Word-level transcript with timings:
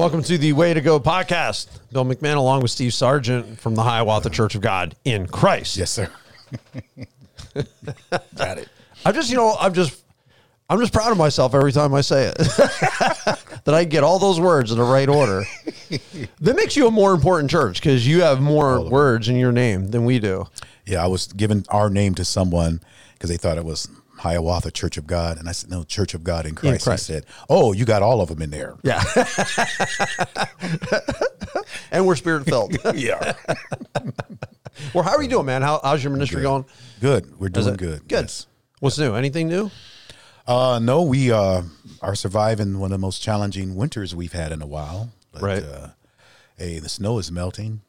Welcome 0.00 0.22
to 0.22 0.38
the 0.38 0.54
Way 0.54 0.72
to 0.72 0.80
Go 0.80 0.98
podcast. 0.98 1.68
Bill 1.92 2.06
McMahon, 2.06 2.36
along 2.36 2.62
with 2.62 2.70
Steve 2.70 2.94
Sargent 2.94 3.60
from 3.60 3.74
the 3.74 3.82
Hiawatha 3.82 4.30
Church 4.30 4.54
of 4.54 4.62
God 4.62 4.96
in 5.04 5.26
Christ. 5.26 5.76
Yes, 5.76 5.90
sir. 5.90 6.10
Got 8.34 8.56
it. 8.56 8.70
I'm 9.04 9.12
just, 9.12 9.28
you 9.28 9.36
know, 9.36 9.54
I'm 9.60 9.74
just, 9.74 10.02
I'm 10.70 10.80
just 10.80 10.94
proud 10.94 11.12
of 11.12 11.18
myself 11.18 11.54
every 11.54 11.72
time 11.72 11.92
I 11.92 12.00
say 12.00 12.28
it. 12.28 12.34
that 12.38 13.74
I 13.74 13.84
get 13.84 14.02
all 14.02 14.18
those 14.18 14.40
words 14.40 14.72
in 14.72 14.78
the 14.78 14.84
right 14.84 15.06
order. 15.06 15.44
that 16.40 16.56
makes 16.56 16.78
you 16.78 16.86
a 16.86 16.90
more 16.90 17.12
important 17.12 17.50
church 17.50 17.78
because 17.78 18.08
you 18.08 18.22
have 18.22 18.40
more 18.40 18.80
words 18.80 19.28
in 19.28 19.36
your 19.36 19.52
name 19.52 19.88
than 19.88 20.06
we 20.06 20.18
do. 20.18 20.46
Yeah, 20.86 21.04
I 21.04 21.08
was 21.08 21.26
giving 21.26 21.66
our 21.68 21.90
name 21.90 22.14
to 22.14 22.24
someone 22.24 22.80
because 23.12 23.28
they 23.28 23.36
thought 23.36 23.58
it 23.58 23.66
was 23.66 23.86
Hiawatha 24.20 24.70
Church 24.70 24.96
of 24.96 25.06
God, 25.06 25.38
and 25.38 25.48
I 25.48 25.52
said, 25.52 25.70
"No, 25.70 25.82
Church 25.82 26.14
of 26.14 26.22
God 26.22 26.46
in 26.46 26.54
Christ." 26.54 26.84
Christ. 26.84 27.06
He 27.08 27.14
said, 27.14 27.26
"Oh, 27.48 27.72
you 27.72 27.84
got 27.84 28.02
all 28.02 28.20
of 28.20 28.28
them 28.28 28.42
in 28.42 28.50
there." 28.50 28.76
Yeah. 28.82 29.02
and 31.90 32.06
we're 32.06 32.16
spirit 32.16 32.44
filled. 32.44 32.76
yeah, 32.94 33.32
well, 34.94 35.04
how 35.04 35.16
are 35.16 35.22
you 35.22 35.28
doing, 35.28 35.46
man? 35.46 35.62
How, 35.62 35.80
how's 35.82 36.02
your 36.04 36.12
ministry 36.12 36.42
going? 36.42 36.64
good. 37.00 37.38
We're 37.38 37.48
doing 37.48 37.68
it- 37.74 37.78
good. 37.78 38.08
Good. 38.08 38.10
Yes. 38.24 38.46
What's 38.80 38.98
new? 38.98 39.14
Anything 39.14 39.48
new? 39.48 39.70
Uh, 40.46 40.78
no, 40.82 41.02
we 41.02 41.30
uh, 41.30 41.62
are 42.02 42.14
surviving 42.14 42.78
one 42.78 42.86
of 42.92 42.98
the 42.98 43.04
most 43.06 43.22
challenging 43.22 43.76
winters 43.76 44.14
we've 44.16 44.32
had 44.32 44.52
in 44.52 44.62
a 44.62 44.66
while. 44.66 45.10
But, 45.32 45.42
Right. 45.42 45.62
Uh, 45.62 45.88
hey, 46.56 46.78
the 46.78 46.88
snow 46.88 47.18
is 47.18 47.30
melting. 47.30 47.82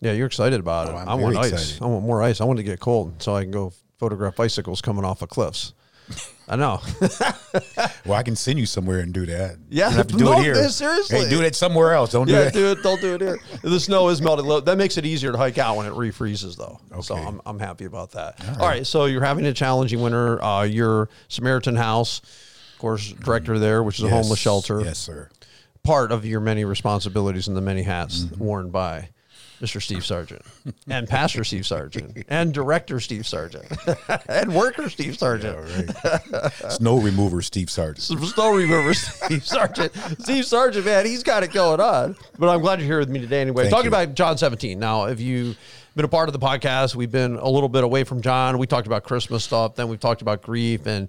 Yeah, 0.00 0.12
you're 0.12 0.26
excited 0.26 0.60
about 0.60 0.88
it. 0.88 0.92
Oh, 0.94 0.96
I'm 0.98 1.08
I 1.08 1.14
want 1.14 1.36
ice. 1.36 1.52
excited. 1.52 1.82
I 1.82 1.86
want 1.86 2.04
more 2.04 2.22
ice. 2.22 2.40
I 2.40 2.44
want 2.44 2.58
to 2.58 2.62
get 2.62 2.78
cold 2.80 3.20
so 3.22 3.34
I 3.34 3.42
can 3.42 3.50
go 3.50 3.72
photograph 3.98 4.36
bicycles 4.36 4.80
coming 4.80 5.04
off 5.04 5.20
of 5.22 5.28
cliffs. 5.30 5.72
I 6.48 6.56
know. 6.56 6.80
Well, 8.04 8.14
I 8.18 8.22
can 8.22 8.36
send 8.36 8.58
you 8.58 8.66
somewhere 8.66 9.00
and 9.00 9.12
do 9.12 9.26
that. 9.26 9.56
Yeah, 9.68 9.88
you 9.90 9.96
have 9.96 10.06
to 10.08 10.16
do 10.16 10.24
no, 10.26 10.32
it 10.38 10.42
here. 10.42 10.68
seriously. 10.68 11.20
hey, 11.20 11.30
do 11.30 11.40
it 11.42 11.56
somewhere 11.56 11.92
else. 11.92 12.12
Don't 12.12 12.28
do 12.28 12.34
yeah, 12.34 12.42
it. 12.42 12.52
do 12.52 12.70
it. 12.70 12.82
Don't 12.82 13.00
do 13.00 13.14
it 13.14 13.20
here. 13.20 13.38
The 13.62 13.80
snow 13.80 14.08
is 14.10 14.22
melting. 14.22 14.64
That 14.64 14.76
makes 14.78 14.96
it 14.96 15.04
easier 15.06 15.32
to 15.32 15.38
hike 15.38 15.58
out 15.58 15.76
when 15.76 15.86
it 15.86 15.92
refreezes, 15.92 16.56
though. 16.56 16.78
Okay. 16.92 17.00
So 17.02 17.16
I'm, 17.16 17.40
I'm 17.46 17.58
happy 17.58 17.84
about 17.86 18.12
that. 18.12 18.40
All 18.60 18.68
right. 18.68 18.86
So 18.86 19.06
you're 19.06 19.24
having 19.24 19.44
a 19.46 19.52
challenging 19.52 20.00
winter. 20.02 20.40
Uh, 20.42 20.62
your 20.62 21.08
Samaritan 21.28 21.74
House, 21.74 22.20
of 22.74 22.78
course, 22.78 23.10
director 23.12 23.58
there, 23.58 23.82
which 23.82 23.98
is 23.98 24.04
a 24.04 24.10
homeless 24.10 24.38
shelter. 24.38 24.80
Yes, 24.82 24.98
sir. 24.98 25.30
Part 25.82 26.12
of 26.12 26.24
your 26.24 26.40
many 26.40 26.64
responsibilities 26.64 27.48
and 27.48 27.56
the 27.56 27.60
many 27.62 27.82
hats 27.82 28.20
Mm-hmm. 28.24 28.44
worn 28.44 28.70
by 28.70 29.08
Mr. 29.60 29.80
Steve 29.80 30.04
Sargent 30.04 30.42
and 30.88 31.08
Pastor 31.08 31.44
Steve 31.44 31.66
Sargent 31.66 32.24
and 32.28 32.52
Director 32.52 33.00
Steve 33.00 33.26
Sargent 33.26 33.64
and 34.28 34.54
Worker 34.54 34.88
Steve 34.90 35.18
Sargent. 35.18 35.56
All 35.56 36.40
right. 36.42 36.52
Snow 36.72 36.98
remover, 36.98 37.42
Steve 37.42 37.70
Sargent. 37.70 38.02
Snow 38.02 38.54
Remover 38.54 38.94
Steve 38.94 39.44
Sargent. 39.44 39.92
Steve 40.20 40.44
Sargent, 40.44 40.84
man, 40.84 41.06
he's 41.06 41.22
got 41.22 41.42
it 41.42 41.52
going 41.52 41.80
on. 41.80 42.16
But 42.38 42.48
I'm 42.48 42.60
glad 42.60 42.80
you're 42.80 42.86
here 42.86 42.98
with 42.98 43.08
me 43.08 43.20
today 43.20 43.40
anyway. 43.40 43.64
Thank 43.64 43.72
Talking 43.72 43.84
you. 43.86 43.96
about 43.96 44.14
John 44.14 44.36
17. 44.36 44.78
Now, 44.78 45.04
if 45.06 45.20
you've 45.20 45.56
been 45.94 46.04
a 46.04 46.08
part 46.08 46.28
of 46.28 46.34
the 46.34 46.38
podcast, 46.38 46.94
we've 46.94 47.10
been 47.10 47.36
a 47.36 47.48
little 47.48 47.70
bit 47.70 47.82
away 47.82 48.04
from 48.04 48.20
John. 48.20 48.58
We 48.58 48.66
talked 48.66 48.86
about 48.86 49.04
Christmas 49.04 49.44
stuff, 49.44 49.76
then 49.76 49.88
we've 49.88 50.00
talked 50.00 50.20
about 50.20 50.42
grief 50.42 50.86
and 50.86 51.08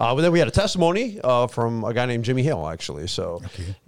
uh, 0.00 0.14
but 0.14 0.22
then 0.22 0.32
we 0.32 0.38
had 0.38 0.48
a 0.48 0.50
testimony 0.50 1.20
uh, 1.22 1.46
from 1.46 1.84
a 1.84 1.92
guy 1.92 2.06
named 2.06 2.24
Jimmy 2.24 2.42
Hill, 2.42 2.66
actually. 2.66 3.06
So, 3.06 3.40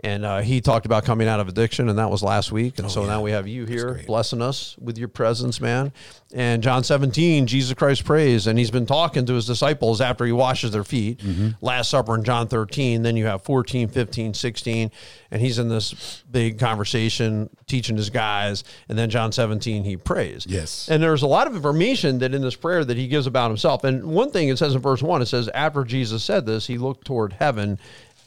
and 0.04 0.24
uh, 0.26 0.40
he 0.40 0.60
talked 0.60 0.84
about 0.84 1.04
coming 1.04 1.26
out 1.26 1.40
of 1.40 1.48
addiction, 1.48 1.88
and 1.88 1.98
that 1.98 2.10
was 2.10 2.22
last 2.22 2.52
week. 2.52 2.78
And 2.78 2.90
so 2.90 3.04
now 3.06 3.22
we 3.22 3.30
have 3.30 3.48
you 3.48 3.64
here 3.64 3.94
blessing 4.06 4.42
us 4.42 4.76
with 4.78 4.98
your 4.98 5.08
presence, 5.08 5.60
man. 5.60 5.90
And 6.34 6.62
John 6.62 6.84
17, 6.84 7.46
Jesus 7.46 7.74
Christ 7.74 8.04
prays, 8.04 8.46
and 8.46 8.58
he's 8.58 8.70
been 8.70 8.86
talking 8.86 9.24
to 9.26 9.32
his 9.34 9.46
disciples 9.46 10.00
after 10.00 10.24
he 10.26 10.32
washes 10.32 10.70
their 10.72 10.84
feet. 10.84 11.20
Last 11.62 11.90
Supper 11.90 12.14
in 12.14 12.24
John 12.24 12.46
13. 12.46 13.02
Then 13.02 13.16
you 13.16 13.26
have 13.26 13.42
14, 13.42 13.88
15, 13.88 14.34
16, 14.34 14.90
and 15.32 15.40
he's 15.40 15.58
in 15.58 15.70
this 15.70 16.22
big 16.30 16.58
conversation 16.58 17.48
teaching 17.66 17.96
his 17.96 18.10
guys. 18.10 18.64
And 18.90 18.98
then 18.98 19.08
John 19.08 19.32
17, 19.32 19.82
he 19.82 19.96
prays. 19.96 20.46
Yes. 20.46 20.90
And 20.90 21.02
there's 21.02 21.22
a 21.22 21.26
lot 21.26 21.46
of 21.46 21.56
information 21.56 22.18
that 22.18 22.34
in 22.34 22.42
this 22.42 22.54
prayer 22.54 22.84
that 22.84 22.98
he 22.98 23.08
gives 23.08 23.26
about 23.26 23.50
himself. 23.50 23.82
And 23.82 24.04
one 24.04 24.30
thing 24.30 24.50
it 24.50 24.58
says 24.58 24.74
in 24.74 24.82
verse 24.82 25.02
one, 25.02 25.22
it 25.22 25.26
says, 25.26 25.48
after 25.48 25.84
Jesus 25.84 26.22
said 26.22 26.44
this, 26.44 26.66
he 26.66 26.76
looked 26.76 27.06
toward 27.06 27.32
heaven 27.32 27.78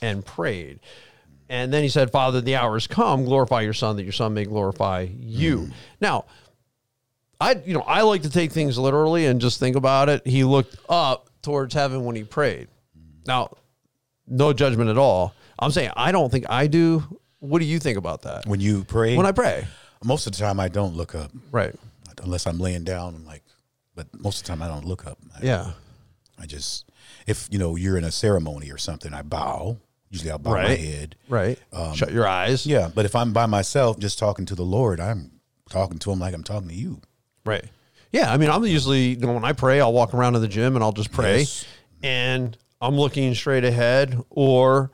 and 0.01 0.25
prayed. 0.25 0.79
And 1.47 1.71
then 1.71 1.83
he 1.83 1.89
said, 1.89 2.11
Father, 2.11 2.41
the 2.41 2.55
hour 2.55 2.73
has 2.73 2.87
come, 2.87 3.23
glorify 3.23 3.61
your 3.61 3.73
son, 3.73 3.97
that 3.97 4.03
your 4.03 4.11
son 4.11 4.33
may 4.33 4.45
glorify 4.45 5.07
you. 5.15 5.59
Mm. 5.59 5.73
Now, 6.01 6.25
I 7.39 7.61
you 7.63 7.75
know, 7.75 7.81
I 7.81 8.01
like 8.01 8.23
to 8.23 8.31
take 8.31 8.51
things 8.51 8.79
literally 8.79 9.27
and 9.27 9.39
just 9.39 9.59
think 9.59 9.75
about 9.75 10.09
it. 10.09 10.25
He 10.25 10.43
looked 10.43 10.75
up 10.89 11.29
towards 11.43 11.75
heaven 11.75 12.03
when 12.03 12.15
he 12.15 12.23
prayed. 12.23 12.67
Now, 13.27 13.51
no 14.27 14.53
judgment 14.53 14.89
at 14.89 14.97
all. 14.97 15.35
I'm 15.59 15.71
saying 15.71 15.91
I 15.95 16.11
don't 16.11 16.31
think 16.31 16.45
I 16.49 16.67
do. 16.67 17.03
What 17.39 17.59
do 17.59 17.65
you 17.65 17.79
think 17.79 17.97
about 17.97 18.23
that? 18.23 18.45
When 18.47 18.59
you 18.59 18.83
pray, 18.83 19.15
When 19.17 19.25
I 19.25 19.31
pray. 19.31 19.65
most 20.03 20.25
of 20.27 20.33
the 20.33 20.39
time 20.39 20.59
I 20.59 20.67
don't 20.67 20.95
look 20.95 21.13
up 21.15 21.31
Right. 21.51 21.73
unless 22.23 22.47
I'm 22.47 22.59
laying 22.59 22.83
down. 22.83 23.15
I'm 23.15 23.25
like, 23.25 23.43
but 23.95 24.07
most 24.19 24.37
of 24.39 24.43
the 24.43 24.47
time 24.49 24.61
I 24.61 24.67
don't 24.67 24.85
look 24.85 25.05
up. 25.05 25.17
I, 25.35 25.45
Yeah. 25.45 25.71
I 26.39 26.45
just, 26.45 26.85
if 27.27 27.47
you 27.51 27.59
know, 27.59 27.75
you're 27.75 27.97
in 27.97 28.03
a 28.03 28.11
ceremony 28.11 28.69
or 28.71 28.77
something, 28.77 29.13
I 29.13 29.21
bow. 29.21 29.77
Usually 30.09 30.31
I'll 30.31 30.37
bow 30.37 30.51
my 30.51 30.67
head. 30.75 31.15
Right. 31.29 31.57
Um, 31.73 31.93
Shut 31.93 32.11
your 32.11 32.27
eyes. 32.27 32.65
Yeah, 32.65 32.89
but 32.93 33.05
if 33.05 33.15
I'm 33.15 33.31
by 33.33 33.45
myself, 33.45 33.99
just 33.99 34.19
talking 34.19 34.45
to 34.47 34.55
the 34.55 34.63
Lord, 34.65 34.99
I'm 34.99 35.31
talking 35.69 35.97
to 35.99 36.11
Him 36.11 36.19
like 36.19 36.33
I'm 36.33 36.43
talking 36.43 36.67
to 36.69 36.75
you. 36.75 37.01
Right. 37.45 37.65
Yeah. 38.11 38.31
I 38.33 38.37
mean, 38.37 38.49
I'm 38.49 38.65
usually, 38.65 39.09
you 39.09 39.15
know, 39.17 39.33
when 39.33 39.45
I 39.45 39.53
pray, 39.53 39.79
I'll 39.81 39.93
walk 39.93 40.13
around 40.13 40.33
to 40.33 40.39
the 40.39 40.47
gym 40.47 40.75
and 40.75 40.83
I'll 40.83 40.91
just 40.93 41.11
pray 41.11 41.39
Yes. 41.39 41.65
and 42.03 42.57
I'm 42.81 42.95
looking 42.95 43.33
straight 43.35 43.63
ahead 43.65 44.19
or 44.29 44.91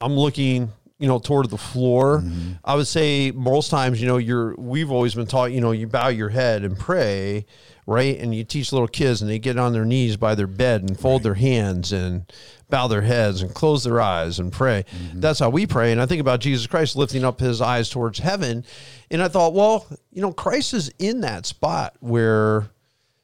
I'm 0.00 0.14
looking, 0.14 0.70
you 0.98 1.08
know, 1.08 1.18
toward 1.18 1.50
the 1.50 1.58
floor. 1.58 2.18
Mm-hmm. 2.18 2.52
I 2.64 2.74
would 2.74 2.86
say 2.86 3.30
most 3.30 3.70
times, 3.70 4.00
you 4.00 4.06
know, 4.06 4.16
you're, 4.16 4.54
we've 4.56 4.90
always 4.90 5.14
been 5.14 5.26
taught, 5.26 5.52
you 5.52 5.60
know, 5.60 5.72
you 5.72 5.86
bow 5.86 6.08
your 6.08 6.28
head 6.28 6.64
and 6.64 6.78
pray, 6.78 7.46
right? 7.86 8.18
And 8.18 8.34
you 8.34 8.44
teach 8.44 8.72
little 8.72 8.88
kids 8.88 9.20
and 9.22 9.30
they 9.30 9.38
get 9.38 9.58
on 9.58 9.72
their 9.72 9.84
knees 9.84 10.16
by 10.16 10.34
their 10.34 10.46
bed 10.46 10.82
and 10.82 10.98
fold 10.98 11.22
their 11.22 11.34
hands 11.34 11.92
and 11.92 12.30
bow 12.68 12.86
their 12.86 13.02
heads 13.02 13.42
and 13.42 13.52
close 13.52 13.82
their 13.84 14.00
eyes 14.00 14.38
and 14.38 14.52
pray. 14.52 14.84
Mm-hmm. 14.90 15.20
That's 15.20 15.40
how 15.40 15.50
we 15.50 15.66
pray. 15.66 15.92
And 15.92 16.00
I 16.00 16.06
think 16.06 16.20
about 16.20 16.40
Jesus 16.40 16.66
Christ 16.66 16.96
lifting 16.96 17.24
up 17.24 17.40
his 17.40 17.60
eyes 17.60 17.90
towards 17.90 18.20
heaven. 18.20 18.64
And 19.10 19.22
I 19.22 19.28
thought, 19.28 19.54
well, 19.54 19.86
you 20.12 20.22
know, 20.22 20.32
Christ 20.32 20.72
is 20.74 20.92
in 20.98 21.22
that 21.22 21.46
spot 21.46 21.96
where 22.00 22.70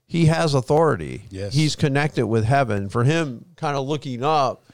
he 0.07 0.27
has 0.27 0.55
authority. 0.55 1.25
Yes. 1.31 1.55
He's 1.55 1.77
connected 1.77 2.27
with 2.27 2.45
heaven. 2.45 2.89
For 2.89 3.05
him, 3.05 3.45
kind 3.57 3.77
of 3.77 3.87
looking 3.87 4.23
up, 4.23 4.65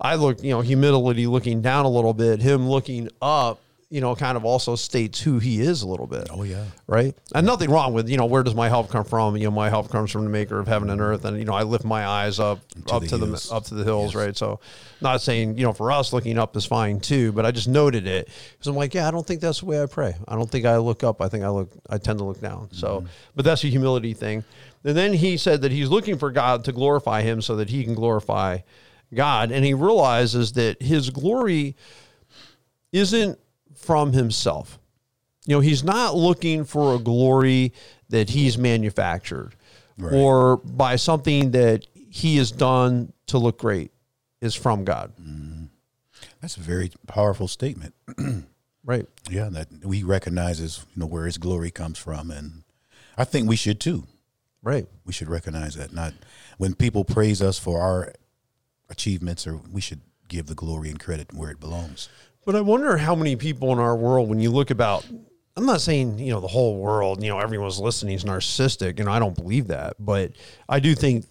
I 0.00 0.14
look, 0.14 0.42
you 0.42 0.50
know, 0.50 0.60
humility 0.60 1.26
looking 1.26 1.60
down 1.60 1.84
a 1.84 1.90
little 1.90 2.14
bit, 2.14 2.40
him 2.40 2.68
looking 2.68 3.08
up, 3.20 3.60
you 3.90 4.00
know, 4.00 4.14
kind 4.14 4.36
of 4.36 4.44
also 4.44 4.76
states 4.76 5.20
who 5.20 5.40
he 5.40 5.60
is 5.60 5.82
a 5.82 5.88
little 5.88 6.06
bit. 6.06 6.28
Oh 6.30 6.44
yeah, 6.44 6.64
Right. 6.86 7.14
And 7.34 7.44
nothing 7.44 7.70
wrong 7.70 7.92
with, 7.92 8.08
you 8.08 8.16
know, 8.16 8.26
where 8.26 8.44
does 8.44 8.54
my 8.54 8.68
help 8.68 8.88
come 8.88 9.04
from? 9.04 9.36
You 9.36 9.44
know, 9.44 9.50
my 9.50 9.68
help 9.68 9.90
comes 9.90 10.12
from 10.12 10.22
the 10.22 10.30
maker 10.30 10.60
of 10.60 10.68
heaven 10.68 10.90
and 10.90 11.00
earth. 11.00 11.24
And, 11.24 11.36
you 11.38 11.44
know, 11.44 11.54
I 11.54 11.64
lift 11.64 11.84
my 11.84 12.06
eyes 12.06 12.38
up, 12.38 12.60
up 12.88 13.02
the 13.02 13.08
to 13.08 13.18
the, 13.18 13.26
hills. 13.26 13.50
up 13.50 13.64
to 13.64 13.74
the 13.74 13.82
hills. 13.82 14.14
Right. 14.14 14.36
So 14.36 14.60
not 15.00 15.22
saying, 15.22 15.58
you 15.58 15.64
know, 15.64 15.72
for 15.72 15.90
us 15.90 16.12
looking 16.12 16.38
up 16.38 16.56
is 16.56 16.64
fine 16.64 17.00
too, 17.00 17.32
but 17.32 17.44
I 17.44 17.50
just 17.50 17.66
noted 17.66 18.06
it 18.06 18.28
because 18.52 18.68
I'm 18.68 18.76
like, 18.76 18.94
yeah, 18.94 19.08
I 19.08 19.10
don't 19.10 19.26
think 19.26 19.40
that's 19.40 19.58
the 19.58 19.66
way 19.66 19.82
I 19.82 19.86
pray. 19.86 20.14
I 20.28 20.36
don't 20.36 20.48
think 20.48 20.66
I 20.66 20.76
look 20.76 21.02
up. 21.02 21.20
I 21.20 21.28
think 21.28 21.42
I 21.42 21.48
look, 21.48 21.70
I 21.88 21.98
tend 21.98 22.20
to 22.20 22.24
look 22.24 22.40
down. 22.40 22.68
So, 22.70 23.00
mm-hmm. 23.00 23.06
but 23.34 23.44
that's 23.44 23.64
a 23.64 23.68
humility 23.68 24.14
thing. 24.14 24.44
And 24.84 24.96
then 24.96 25.12
he 25.12 25.36
said 25.36 25.62
that 25.62 25.72
he's 25.72 25.88
looking 25.88 26.16
for 26.16 26.30
God 26.30 26.64
to 26.66 26.72
glorify 26.72 27.22
him 27.22 27.42
so 27.42 27.56
that 27.56 27.68
he 27.68 27.82
can 27.82 27.94
glorify 27.94 28.58
God. 29.14 29.50
And 29.52 29.64
he 29.64 29.74
realizes 29.74 30.52
that 30.52 30.80
his 30.82 31.10
glory 31.10 31.76
isn't 32.92 33.38
from 33.74 34.12
himself. 34.12 34.78
You 35.46 35.56
know, 35.56 35.60
he's 35.60 35.82
not 35.82 36.14
looking 36.14 36.64
for 36.64 36.94
a 36.94 36.98
glory 36.98 37.72
that 38.08 38.30
he's 38.30 38.58
manufactured 38.58 39.54
Right. 39.98 40.12
or 40.14 40.56
by 40.58 40.96
something 40.96 41.50
that 41.50 41.86
he 41.94 42.36
has 42.38 42.50
done 42.50 43.12
to 43.26 43.38
look 43.38 43.58
great 43.58 43.90
is 44.40 44.54
from 44.54 44.84
God. 44.84 45.12
that's 46.40 46.56
a 46.56 46.60
very 46.60 46.90
powerful 47.06 47.48
statement. 47.48 47.94
Right. 48.82 49.06
Yeah, 49.28 49.50
that 49.50 49.68
we 49.84 50.02
recognizes 50.02 50.84
you 50.94 51.00
know 51.00 51.06
where 51.06 51.26
His 51.26 51.36
glory 51.36 51.70
comes 51.70 51.98
from, 51.98 52.30
and 52.30 52.64
I 53.18 53.24
think 53.24 53.46
we 53.46 53.54
should 53.54 53.78
too. 53.78 54.04
Right. 54.62 54.86
We 55.04 55.12
should 55.12 55.28
recognize 55.28 55.74
that. 55.74 55.92
Not 55.92 56.14
when 56.56 56.74
people 56.74 57.04
praise 57.04 57.42
us 57.42 57.58
for 57.58 57.80
our 57.82 58.14
achievements, 58.90 59.46
or 59.46 59.60
we 59.72 59.80
should 59.80 60.00
give 60.28 60.46
the 60.46 60.54
glory 60.54 60.90
and 60.90 61.00
credit 61.00 61.32
where 61.32 61.50
it 61.50 61.60
belongs. 61.60 62.08
But 62.44 62.56
I 62.56 62.60
wonder 62.60 62.96
how 62.96 63.14
many 63.14 63.36
people 63.36 63.72
in 63.72 63.78
our 63.78 63.96
world, 63.96 64.28
when 64.28 64.40
you 64.40 64.50
look 64.50 64.70
about 64.70 65.06
I'm 65.56 65.66
not 65.66 65.80
saying, 65.80 66.18
you 66.18 66.32
know, 66.32 66.40
the 66.40 66.48
whole 66.48 66.78
world, 66.78 67.22
you 67.22 67.28
know, 67.28 67.38
everyone's 67.38 67.78
listening 67.78 68.14
is 68.14 68.24
narcissistic. 68.24 68.98
You 68.98 69.04
know, 69.04 69.12
I 69.12 69.18
don't 69.18 69.36
believe 69.36 69.66
that. 69.66 69.94
But 69.98 70.32
I 70.68 70.80
do 70.80 70.94
think 70.94 71.26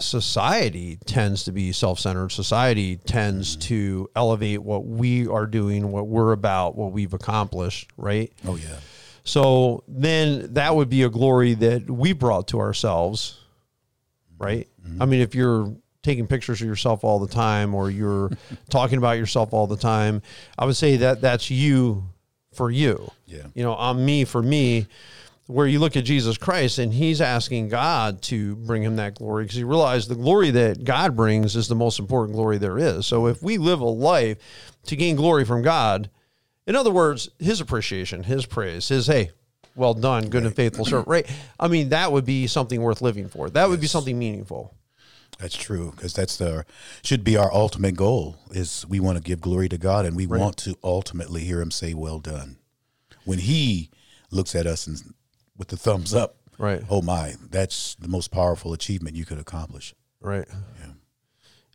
society 0.00 0.98
tends 1.06 1.44
to 1.44 1.52
be 1.52 1.72
self 1.72 2.00
centered. 2.00 2.32
Society 2.32 2.96
tends 2.96 3.52
mm-hmm. 3.52 3.68
to 3.68 4.10
elevate 4.16 4.62
what 4.62 4.86
we 4.86 5.28
are 5.28 5.46
doing, 5.46 5.92
what 5.92 6.08
we're 6.08 6.32
about, 6.32 6.76
what 6.76 6.92
we've 6.92 7.14
accomplished, 7.14 7.90
right? 7.96 8.32
Oh 8.46 8.56
yeah. 8.56 8.78
So 9.24 9.84
then 9.86 10.54
that 10.54 10.74
would 10.74 10.88
be 10.88 11.04
a 11.04 11.08
glory 11.08 11.54
that 11.54 11.88
we 11.88 12.12
brought 12.12 12.48
to 12.48 12.58
ourselves, 12.58 13.38
right? 14.38 14.68
Mm-hmm. 14.84 15.02
I 15.02 15.06
mean, 15.06 15.20
if 15.20 15.34
you're 15.34 15.72
taking 16.02 16.26
pictures 16.26 16.60
of 16.60 16.66
yourself 16.66 17.04
all 17.04 17.18
the 17.18 17.32
time 17.32 17.74
or 17.74 17.90
you're 17.90 18.30
talking 18.70 18.98
about 18.98 19.18
yourself 19.18 19.52
all 19.52 19.66
the 19.66 19.76
time, 19.76 20.22
I 20.58 20.64
would 20.64 20.76
say 20.76 20.96
that 20.98 21.20
that's 21.20 21.50
you 21.50 22.04
for 22.52 22.70
you. 22.70 23.10
Yeah. 23.26 23.46
You 23.54 23.62
know, 23.62 23.74
I'm 23.76 24.04
me 24.04 24.24
for 24.24 24.42
me. 24.42 24.86
Where 25.46 25.66
you 25.66 25.80
look 25.80 25.96
at 25.96 26.04
Jesus 26.04 26.38
Christ 26.38 26.78
and 26.78 26.94
he's 26.94 27.20
asking 27.20 27.68
God 27.68 28.22
to 28.22 28.54
bring 28.56 28.82
him 28.82 28.96
that 28.96 29.16
glory 29.16 29.44
because 29.44 29.56
he 29.56 29.64
realized 29.64 30.08
the 30.08 30.14
glory 30.14 30.50
that 30.52 30.84
God 30.84 31.16
brings 31.16 31.56
is 31.56 31.66
the 31.68 31.74
most 31.74 31.98
important 31.98 32.36
glory 32.36 32.58
there 32.58 32.78
is. 32.78 33.06
So 33.06 33.26
if 33.26 33.42
we 33.42 33.58
live 33.58 33.80
a 33.80 33.84
life 33.84 34.38
to 34.86 34.96
gain 34.96 35.16
glory 35.16 35.44
from 35.44 35.62
God, 35.62 36.08
in 36.66 36.76
other 36.76 36.92
words, 36.92 37.28
his 37.38 37.60
appreciation, 37.60 38.22
his 38.22 38.46
praise, 38.46 38.88
his 38.88 39.08
hey, 39.08 39.32
well 39.74 39.94
done, 39.94 40.28
good 40.28 40.44
and 40.44 40.54
faithful 40.54 40.84
servant. 40.84 41.08
Right? 41.08 41.30
I 41.58 41.68
mean, 41.68 41.90
that 41.90 42.12
would 42.12 42.24
be 42.24 42.46
something 42.46 42.80
worth 42.80 43.02
living 43.02 43.28
for. 43.28 43.50
That 43.50 43.68
would 43.68 43.80
be 43.80 43.88
something 43.88 44.18
meaningful. 44.18 44.74
That's 45.38 45.56
true 45.56 45.92
because 45.96 46.12
that's 46.14 46.36
the 46.36 46.64
should 47.02 47.24
be 47.24 47.36
our 47.36 47.52
ultimate 47.52 47.96
goal. 47.96 48.36
Is 48.50 48.86
we 48.88 49.00
want 49.00 49.18
to 49.18 49.22
give 49.24 49.40
glory 49.40 49.68
to 49.68 49.78
God 49.78 50.06
and 50.06 50.16
we 50.16 50.26
want 50.26 50.56
to 50.58 50.76
ultimately 50.84 51.42
hear 51.44 51.60
Him 51.60 51.70
say, 51.70 51.94
"Well 51.94 52.18
done." 52.20 52.58
When 53.24 53.38
He 53.38 53.90
looks 54.30 54.54
at 54.54 54.66
us 54.66 54.86
and 54.86 55.14
with 55.56 55.68
the 55.68 55.76
thumbs 55.76 56.14
up, 56.14 56.36
Right. 56.58 56.82
Oh 56.88 57.02
my, 57.02 57.34
that's 57.50 57.96
the 57.96 58.06
most 58.08 58.30
powerful 58.30 58.72
achievement 58.72 59.16
you 59.16 59.24
could 59.24 59.38
accomplish. 59.38 59.94
Right. 60.20 60.46
Yeah. 60.80 60.92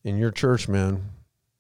In 0.06 0.18
your 0.18 0.32
church, 0.32 0.70
man, 0.70 1.04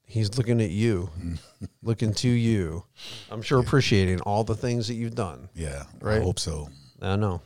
he's 0.06 0.38
looking 0.38 0.62
at 0.62 0.70
you, 0.70 1.10
looking 1.84 2.14
to 2.14 2.30
you. 2.30 2.86
I'm 3.30 3.42
sure 3.42 3.60
appreciating 3.60 4.22
all 4.22 4.46
the 4.46 4.56
things 4.56 4.88
that 4.88 4.94
you've 4.94 5.16
done. 5.16 5.50
Yeah, 5.54 5.84
Right. 6.00 6.22
I 6.22 6.24
hope 6.24 6.40
so. 6.40 6.70
I 7.02 7.18
know. 7.18 7.42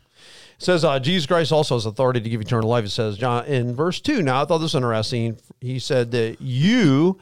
It 0.61 0.65
says 0.65 0.85
uh, 0.85 0.99
Jesus 0.99 1.25
Christ 1.25 1.51
also 1.51 1.73
has 1.75 1.87
authority 1.87 2.21
to 2.21 2.29
give 2.29 2.39
eternal 2.39 2.69
life. 2.69 2.85
It 2.85 2.89
says 2.89 3.17
John 3.17 3.45
in 3.45 3.75
verse 3.75 3.99
two. 3.99 4.21
Now 4.21 4.43
I 4.43 4.45
thought 4.45 4.59
this 4.59 4.75
was 4.75 4.75
interesting. 4.75 5.39
He 5.59 5.79
said 5.79 6.11
that 6.11 6.39
you, 6.39 7.19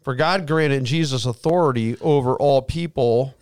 for 0.00 0.14
God 0.14 0.46
granted 0.46 0.84
Jesus 0.84 1.26
authority 1.26 1.98
over 2.00 2.36
all 2.36 2.62
people, 2.62 3.34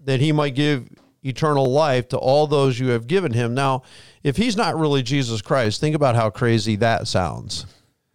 that 0.00 0.20
He 0.20 0.32
might 0.32 0.54
give 0.54 0.88
eternal 1.22 1.66
life 1.66 2.08
to 2.08 2.16
all 2.16 2.46
those 2.46 2.78
you 2.80 2.88
have 2.88 3.06
given 3.06 3.34
Him. 3.34 3.52
Now, 3.52 3.82
if 4.22 4.38
He's 4.38 4.56
not 4.56 4.76
really 4.78 5.02
Jesus 5.02 5.42
Christ, 5.42 5.78
think 5.78 5.94
about 5.94 6.14
how 6.16 6.30
crazy 6.30 6.76
that 6.76 7.06
sounds, 7.06 7.66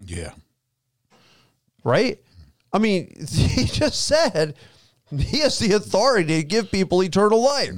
Yeah, 0.03 0.31
right? 1.83 2.17
I 2.73 2.79
mean, 2.79 3.13
He 3.29 3.65
just 3.65 4.03
said 4.03 4.55
He 5.15 5.41
has 5.41 5.59
the 5.59 5.73
authority 5.73 6.41
to 6.41 6.43
give 6.43 6.71
people 6.71 7.03
eternal 7.03 7.39
life. 7.43 7.69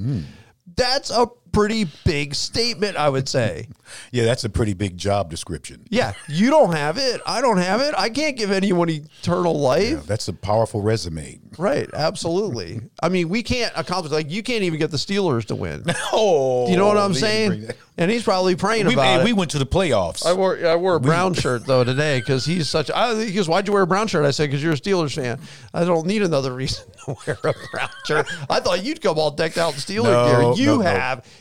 That's 0.74 1.10
a 1.12 1.28
pretty 1.52 1.88
big 2.06 2.34
statement, 2.36 2.98
I 2.98 3.10
would 3.10 3.28
say. 3.30 3.68
yeah, 4.12 4.24
that's 4.26 4.44
a 4.44 4.50
pretty 4.50 4.74
big 4.74 4.98
job 4.98 5.30
description. 5.30 5.86
Yeah, 5.90 6.14
you 6.28 6.50
don't 6.50 6.74
have 6.74 6.98
it. 6.98 7.22
I 7.26 7.42
don't 7.42 7.58
have 7.58 7.82
it. 7.82 7.94
I 7.98 8.10
can't 8.10 8.38
give 8.38 8.52
anyone 8.52 8.90
eternal 8.90 9.60
life. 9.60 9.90
Yeah, 9.92 10.02
that's 10.06 10.28
a 10.28 10.34
powerful 10.34 10.82
resume. 10.82 11.40
Right, 11.58 11.90
absolutely. 11.94 12.82
I 13.02 13.10
mean, 13.10 13.30
we 13.30 13.44
can't 13.44 13.74
accomplish 13.76 14.12
like 14.14 14.30
you 14.32 14.44
can't 14.44 14.64
even 14.64 14.80
get 14.80 14.92
the 14.92 14.98
Steelers 14.98 15.46
to 15.46 15.56
win. 15.56 15.84
Oh, 16.14 16.70
You 16.70 16.76
know 16.78 16.88
what 16.88 16.98
I'm 16.98 17.14
they 17.14 17.20
didn't 17.22 17.48
bring 17.50 17.62
saying? 17.62 17.78
And 17.98 18.10
he's 18.10 18.24
probably 18.24 18.56
praying 18.56 18.88
We, 18.88 18.94
about 18.94 19.04
hey, 19.06 19.22
it. 19.22 19.26
we 19.26 19.34
went 19.34 19.52
to 19.52 19.60
the 19.60 19.66
playoffs. 19.66 20.26
I 20.26 20.34
wore 20.34 20.58
I 20.66 20.76
wore 20.76 20.96
a 20.96 21.00
brown 21.00 21.34
shirt 21.36 21.66
though 21.66 21.84
today 21.84 22.20
because 22.20 22.46
he's 22.46 22.68
such. 22.68 22.90
I, 22.90 23.14
he 23.24 23.32
goes, 23.34 23.48
"Why'd 23.48 23.68
you 23.68 23.74
wear 23.74 23.84
a 23.84 23.88
brown 23.88 24.08
shirt?" 24.08 24.26
I 24.26 24.32
said, 24.32 24.50
"Because 24.50 24.64
you're 24.64 24.74
a 24.74 24.78
Steelers 24.78 25.14
fan. 25.16 25.40
I 25.74 25.84
don't 25.84 26.08
need 26.08 26.24
another 26.24 26.54
reason 26.54 26.86
to 27.06 27.16
wear 27.28 27.38
a 27.44 27.54
brown 27.72 27.90
shirt." 28.06 28.28
I 28.50 28.60
thought 28.60 28.84
you'd 28.84 29.02
come 29.02 29.20
all 29.20 29.30
decked 29.32 29.58
out 29.58 29.74
in 29.74 29.80
Steelers 29.80 30.04
No, 30.06 30.54
gear. 30.56 30.66
You 30.66 30.78
no, 30.78 30.78
no. 30.78 30.84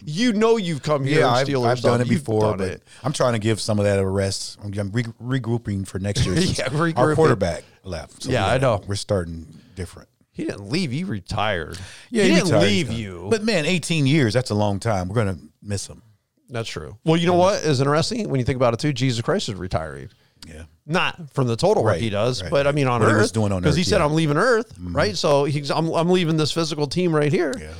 Have. 0.00 0.08
You 0.08 0.32
know 0.32 0.56
you've 0.56 0.82
come 0.82 1.04
here 1.04 1.20
yeah, 1.20 1.28
in 1.28 1.34
I've, 1.34 1.46
Steelers. 1.46 1.66
I've 1.66 1.80
done 1.80 2.00
it 2.00 2.06
You've 2.08 2.20
before, 2.24 2.42
done 2.42 2.58
but 2.58 2.68
it. 2.68 2.82
I'm 3.02 3.12
trying 3.12 3.34
to 3.34 3.38
give 3.38 3.60
some 3.60 3.78
of 3.78 3.84
that 3.84 3.98
a 3.98 4.06
rest. 4.06 4.58
I'm, 4.62 4.72
I'm 4.78 4.90
re- 4.92 5.04
regrouping 5.40 5.86
for 5.86 5.98
next 5.98 6.26
year. 6.26 6.36
since 6.40 6.58
Yeah, 6.58 6.92
Our 6.96 7.14
quarterback 7.14 7.64
left. 7.84 8.26
Yeah, 8.26 8.46
I 8.46 8.58
know. 8.58 8.82
We're 8.86 8.94
starting 8.96 9.46
different. 9.74 10.08
He 10.32 10.44
didn't 10.44 10.70
leave. 10.70 10.90
He 10.90 11.04
retired. 11.04 11.78
Yeah, 12.10 12.22
he, 12.22 12.28
he 12.30 12.34
didn't 12.36 12.46
retired. 12.52 12.62
leave 12.62 12.92
you. 12.92 13.26
But 13.30 13.42
man, 13.44 13.66
18 13.66 14.06
years, 14.06 14.32
that's 14.32 14.50
a 14.50 14.54
long 14.54 14.80
time. 14.80 15.08
We're 15.08 15.16
going 15.16 15.36
to 15.36 15.42
miss 15.62 15.86
him. 15.86 16.02
That's 16.48 16.68
true. 16.68 16.96
Well, 17.04 17.16
you 17.16 17.26
know 17.26 17.34
what 17.34 17.62
is 17.62 17.80
interesting 17.80 18.28
when 18.28 18.40
you 18.40 18.44
think 18.44 18.56
about 18.56 18.74
it 18.74 18.80
too. 18.80 18.92
Jesus 18.92 19.20
Christ 19.22 19.48
is 19.48 19.54
retiring. 19.54 20.08
Yeah. 20.48 20.64
Not 20.86 21.30
from 21.34 21.46
the 21.46 21.54
total 21.54 21.84
work 21.84 21.92
Right, 21.92 22.00
he 22.00 22.10
does, 22.10 22.42
right. 22.42 22.50
but 22.50 22.66
I 22.66 22.72
mean 22.72 22.86
on 22.88 23.00
What 23.00 23.08
he 23.08 23.14
Earth 23.14 23.20
was 23.22 23.32
doing 23.32 23.52
on 23.52 23.60
because 23.60 23.76
he 23.76 23.84
said 23.84 23.96
yeah. 23.96 24.04
Mm-hmm. 24.04 24.10
I'm 24.10 24.14
leaving 24.16 24.36
Earth, 24.38 24.74
right? 24.80 25.16
So 25.16 25.44
he's 25.44 25.70
I'm, 25.70 25.88
I'm 25.92 26.08
leaving 26.08 26.36
this 26.38 26.50
physical 26.50 26.86
team 26.86 27.14
right 27.14 27.30
here, 27.30 27.54
Yeah. 27.60 27.74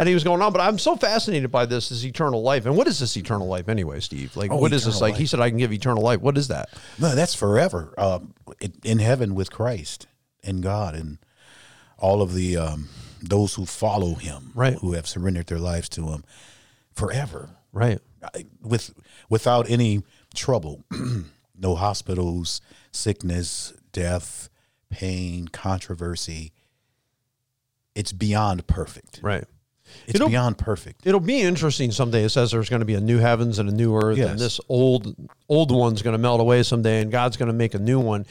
And 0.00 0.08
he 0.08 0.14
was 0.14 0.24
going 0.24 0.42
on. 0.42 0.50
But 0.52 0.62
I'm 0.62 0.78
so 0.78 0.96
fascinated 0.96 1.52
by 1.52 1.66
this 1.66 1.90
this 1.90 2.04
eternal 2.04 2.42
life. 2.42 2.66
And 2.66 2.76
what 2.76 2.88
is 2.88 2.98
this 2.98 3.16
eternal 3.16 3.46
life 3.46 3.68
anyway, 3.68 4.00
Steve? 4.00 4.36
Like 4.36 4.50
Oh, 4.50 4.56
what 4.56 4.72
is 4.72 4.84
this 4.86 5.00
like? 5.00 5.14
He 5.16 5.26
said 5.26 5.38
I 5.38 5.50
can 5.50 5.58
give 5.58 5.72
eternal 5.72 6.02
life. 6.02 6.20
What 6.20 6.36
is 6.36 6.48
that? 6.48 6.70
No, 6.98 7.14
that's 7.14 7.34
forever. 7.34 7.94
Um, 7.98 8.34
in- 8.60 8.74
in 8.82 8.98
heaven 8.98 9.34
with 9.36 9.52
Christ 9.52 10.08
and 10.42 10.62
God 10.62 10.94
and 10.96 11.18
all 11.98 12.22
of 12.22 12.34
the 12.34 12.56
um, 12.56 12.88
those 13.22 13.54
who 13.54 13.66
follow 13.66 14.14
Him, 14.14 14.50
Right. 14.54 14.74
Who 14.78 14.94
have 14.94 15.06
surrendered 15.06 15.46
their 15.48 15.58
lives 15.58 15.88
to 15.90 16.08
Him, 16.08 16.24
forever, 16.92 17.50
Right. 17.72 18.00
With 18.62 18.92
without 19.28 19.68
any 19.70 20.02
trouble, 20.34 20.82
no 21.58 21.74
hospitals, 21.74 22.60
sickness, 22.90 23.72
death, 23.92 24.48
pain, 24.88 25.48
controversy. 25.48 26.52
It's 27.94 28.12
beyond 28.12 28.66
perfect. 28.66 29.20
Right. 29.22 29.44
It's 30.06 30.16
It'll- 30.16 30.28
beyond 30.28 30.58
perfect. 30.58 31.06
It'll 31.06 31.20
be 31.20 31.40
interesting 31.40 31.92
someday. 31.92 32.24
It 32.24 32.30
says 32.30 32.50
there's 32.50 32.68
going 32.68 32.80
to 32.80 32.86
be 32.86 32.94
a 32.94 33.00
new 33.00 33.18
heavens 33.18 33.58
and 33.58 33.68
a 33.68 33.72
new 33.72 33.94
earth, 33.96 34.18
and 34.18 34.38
this 34.38 34.60
old 34.68 35.14
old 35.48 35.70
one's 35.70 36.02
going 36.02 36.12
to 36.12 36.18
melt 36.18 36.40
away 36.40 36.62
someday, 36.62 37.00
and 37.00 37.10
God's 37.10 37.36
going 37.36 37.48
to 37.48 37.52
make 37.52 37.74
a 37.74 37.78
new 37.78 38.00
one. 38.00 38.26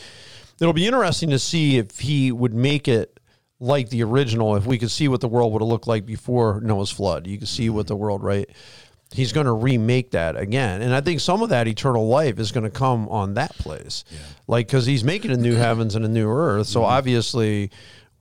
It'll 0.60 0.74
be 0.74 0.88
interesting 0.88 1.30
to 1.30 1.40
see 1.40 1.78
if 1.78 2.00
He 2.00 2.32
would 2.32 2.54
make 2.54 2.88
it 2.88 3.20
like 3.60 3.90
the 3.90 4.04
original. 4.04 4.56
If 4.56 4.66
we 4.66 4.78
could 4.78 4.92
see 4.92 5.08
what 5.08 5.22
the 5.22 5.28
world 5.28 5.54
would 5.54 5.62
have 5.62 5.70
looked 5.70 5.88
like 5.88 6.06
before 6.06 6.60
Noah's 6.62 6.92
flood, 6.92 7.28
you 7.28 7.38
can 7.38 7.48
see 7.48 7.70
what 7.70 7.88
the 7.88 7.96
world 7.96 8.24
right. 8.24 8.50
He's 9.12 9.34
going 9.34 9.48
to 9.48 9.54
remake 9.54 10.12
that 10.12 10.38
again, 10.38 10.84
and 10.84 10.94
I 10.94 11.02
think 11.02 11.20
some 11.20 11.42
of 11.42 11.50
that 11.50 11.68
eternal 11.68 12.08
life 12.08 12.38
is 12.38 12.52
going 12.52 12.66
to 12.66 12.70
come 12.70 13.10
on 13.10 13.34
that 13.34 13.56
place, 13.58 14.04
like 14.48 14.68
because 14.68 14.86
He's 14.86 15.04
making 15.04 15.32
a 15.32 15.38
new 15.38 15.56
heavens 15.56 15.96
and 15.96 16.06
a 16.06 16.10
new 16.10 16.30
earth. 16.30 16.68
So 16.68 16.82
mm-hmm. 16.82 16.92
obviously, 16.92 17.72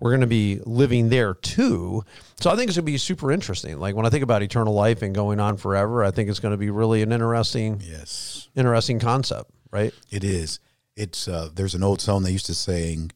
we're 0.01 0.11
going 0.11 0.21
to 0.21 0.27
be 0.27 0.61
living 0.65 1.09
there 1.09 1.35
too. 1.35 2.05
So 2.41 2.51
I 2.51 2.57
think 2.57 2.69
it's 2.69 2.77
going 2.77 2.87
to 2.87 2.93
be 2.93 2.99
super 2.99 3.33
interesting. 3.33 3.79
Like 3.79 3.95
when 3.97 4.07
I 4.07 4.11
think 4.11 4.23
about 4.23 4.43
eternal 4.43 4.75
life 4.75 5.03
and 5.03 5.15
going 5.15 5.41
on 5.41 5.57
forever, 5.57 6.05
I 6.05 6.11
think 6.11 6.29
it's 6.31 6.39
going 6.41 6.53
to 6.53 6.59
be 6.59 6.71
really 6.71 7.03
an 7.03 7.11
interesting, 7.13 7.83
Yes. 7.85 8.49
interesting 8.55 8.99
concept, 9.01 9.51
right? 9.73 9.93
It 10.11 10.23
is. 10.25 10.61
It's 10.97 11.27
uh, 11.29 11.51
there's 11.55 11.75
an 11.75 11.83
old 11.83 12.01
song 12.01 12.23
they 12.23 12.33
used 12.33 12.47
to 12.47 12.55
saying, 12.55 13.13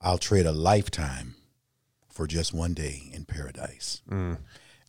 "I'll 0.00 0.18
trade 0.18 0.46
a 0.46 0.52
lifetime 0.52 1.34
for 2.08 2.26
just 2.26 2.54
one 2.54 2.72
day 2.72 3.10
in 3.12 3.24
paradise," 3.26 4.00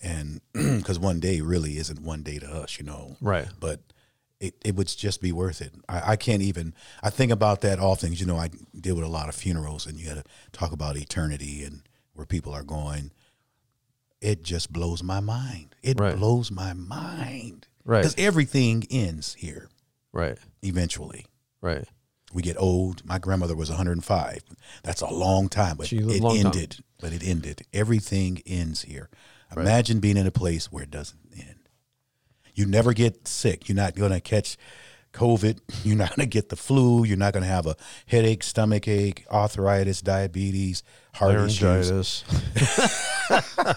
and 0.01 0.42
because 0.54 1.00
one 1.00 1.20
day 1.20 1.42
really 1.42 1.77
isn't 1.77 2.01
one 2.01 2.24
day 2.24 2.39
to 2.39 2.48
us, 2.48 2.77
you 2.80 2.86
know. 2.86 3.18
Right. 3.22 3.48
But 3.60 3.82
it, 4.39 4.56
it 4.63 4.75
would 4.75 4.88
just 4.88 5.22
be 5.22 5.32
worth 5.32 5.62
it. 5.62 5.74
I, 5.89 6.12
I 6.12 6.15
can't 6.15 6.41
even. 6.41 6.74
I 7.01 7.10
think 7.10 7.32
about 7.32 7.62
that 7.62 7.79
often. 7.79 8.13
You 8.13 8.25
know, 8.25 8.38
I 8.38 8.50
deal 8.79 8.96
with 8.96 9.03
a 9.06 9.10
lot 9.10 9.29
of 9.29 9.36
funerals, 9.36 9.86
and 9.88 10.00
you 10.00 10.08
got 10.08 10.15
to 10.17 10.24
talk 10.51 10.72
about 10.72 10.96
eternity 10.98 11.63
and 11.63 11.82
where 12.13 12.25
people 12.25 12.53
are 12.53 12.63
going. 12.63 13.12
It 14.22 14.44
just 14.44 14.72
blows 14.74 15.03
my 15.03 15.20
mind. 15.20 15.75
It 15.84 16.00
Right. 16.00 16.15
blows 16.15 16.51
my 16.51 16.74
mind. 16.74 17.67
Right. 17.86 18.00
Because 18.01 18.15
everything 18.17 18.84
ends 18.89 19.36
here 19.36 19.70
Right. 20.12 20.38
eventually 20.63 21.25
Right. 21.62 21.86
we 22.34 22.41
get 22.41 22.58
old. 22.58 23.06
My 23.06 23.20
grandmother 23.20 23.56
was 23.56 23.70
105. 23.70 24.41
That's 24.84 25.01
a 25.01 25.08
long 25.08 25.50
time, 25.50 25.77
but 25.77 25.91
it 25.94 26.22
long 26.22 26.36
time. 26.38 26.46
ended. 26.48 26.77
But 27.00 27.13
it 27.13 27.24
ended. 27.24 27.62
Everything 27.74 28.41
ends 28.46 28.82
here. 28.84 29.10
Imagine 29.56 30.00
being 30.00 30.17
in 30.17 30.25
a 30.27 30.32
place 30.32 30.72
where 30.72 30.84
it 30.84 30.91
doesn't 30.91 31.20
end. 31.38 31.67
You 32.58 32.66
never 32.66 32.92
get 32.92 33.28
sick. 33.28 33.70
You're 33.70 33.76
not 33.76 33.96
going 33.96 34.12
to 34.12 34.20
catch 34.20 34.58
COVID. 35.14 35.60
You're 35.84 35.96
not 35.96 36.16
going 36.16 36.28
to 36.28 36.34
get 36.34 36.50
the 36.50 36.56
flu. 36.56 37.04
You're 37.04 37.18
not 37.18 37.34
going 37.34 37.44
to 37.44 37.50
have 37.50 37.68
a 37.68 37.76
headache, 38.08 38.42
stomach 38.42 38.88
ache, 38.88 39.26
arthritis, 39.32 40.02
diabetes, 40.02 40.84
heart 41.14 41.36
issues. 41.36 41.62
Laryngitis. 41.62 42.24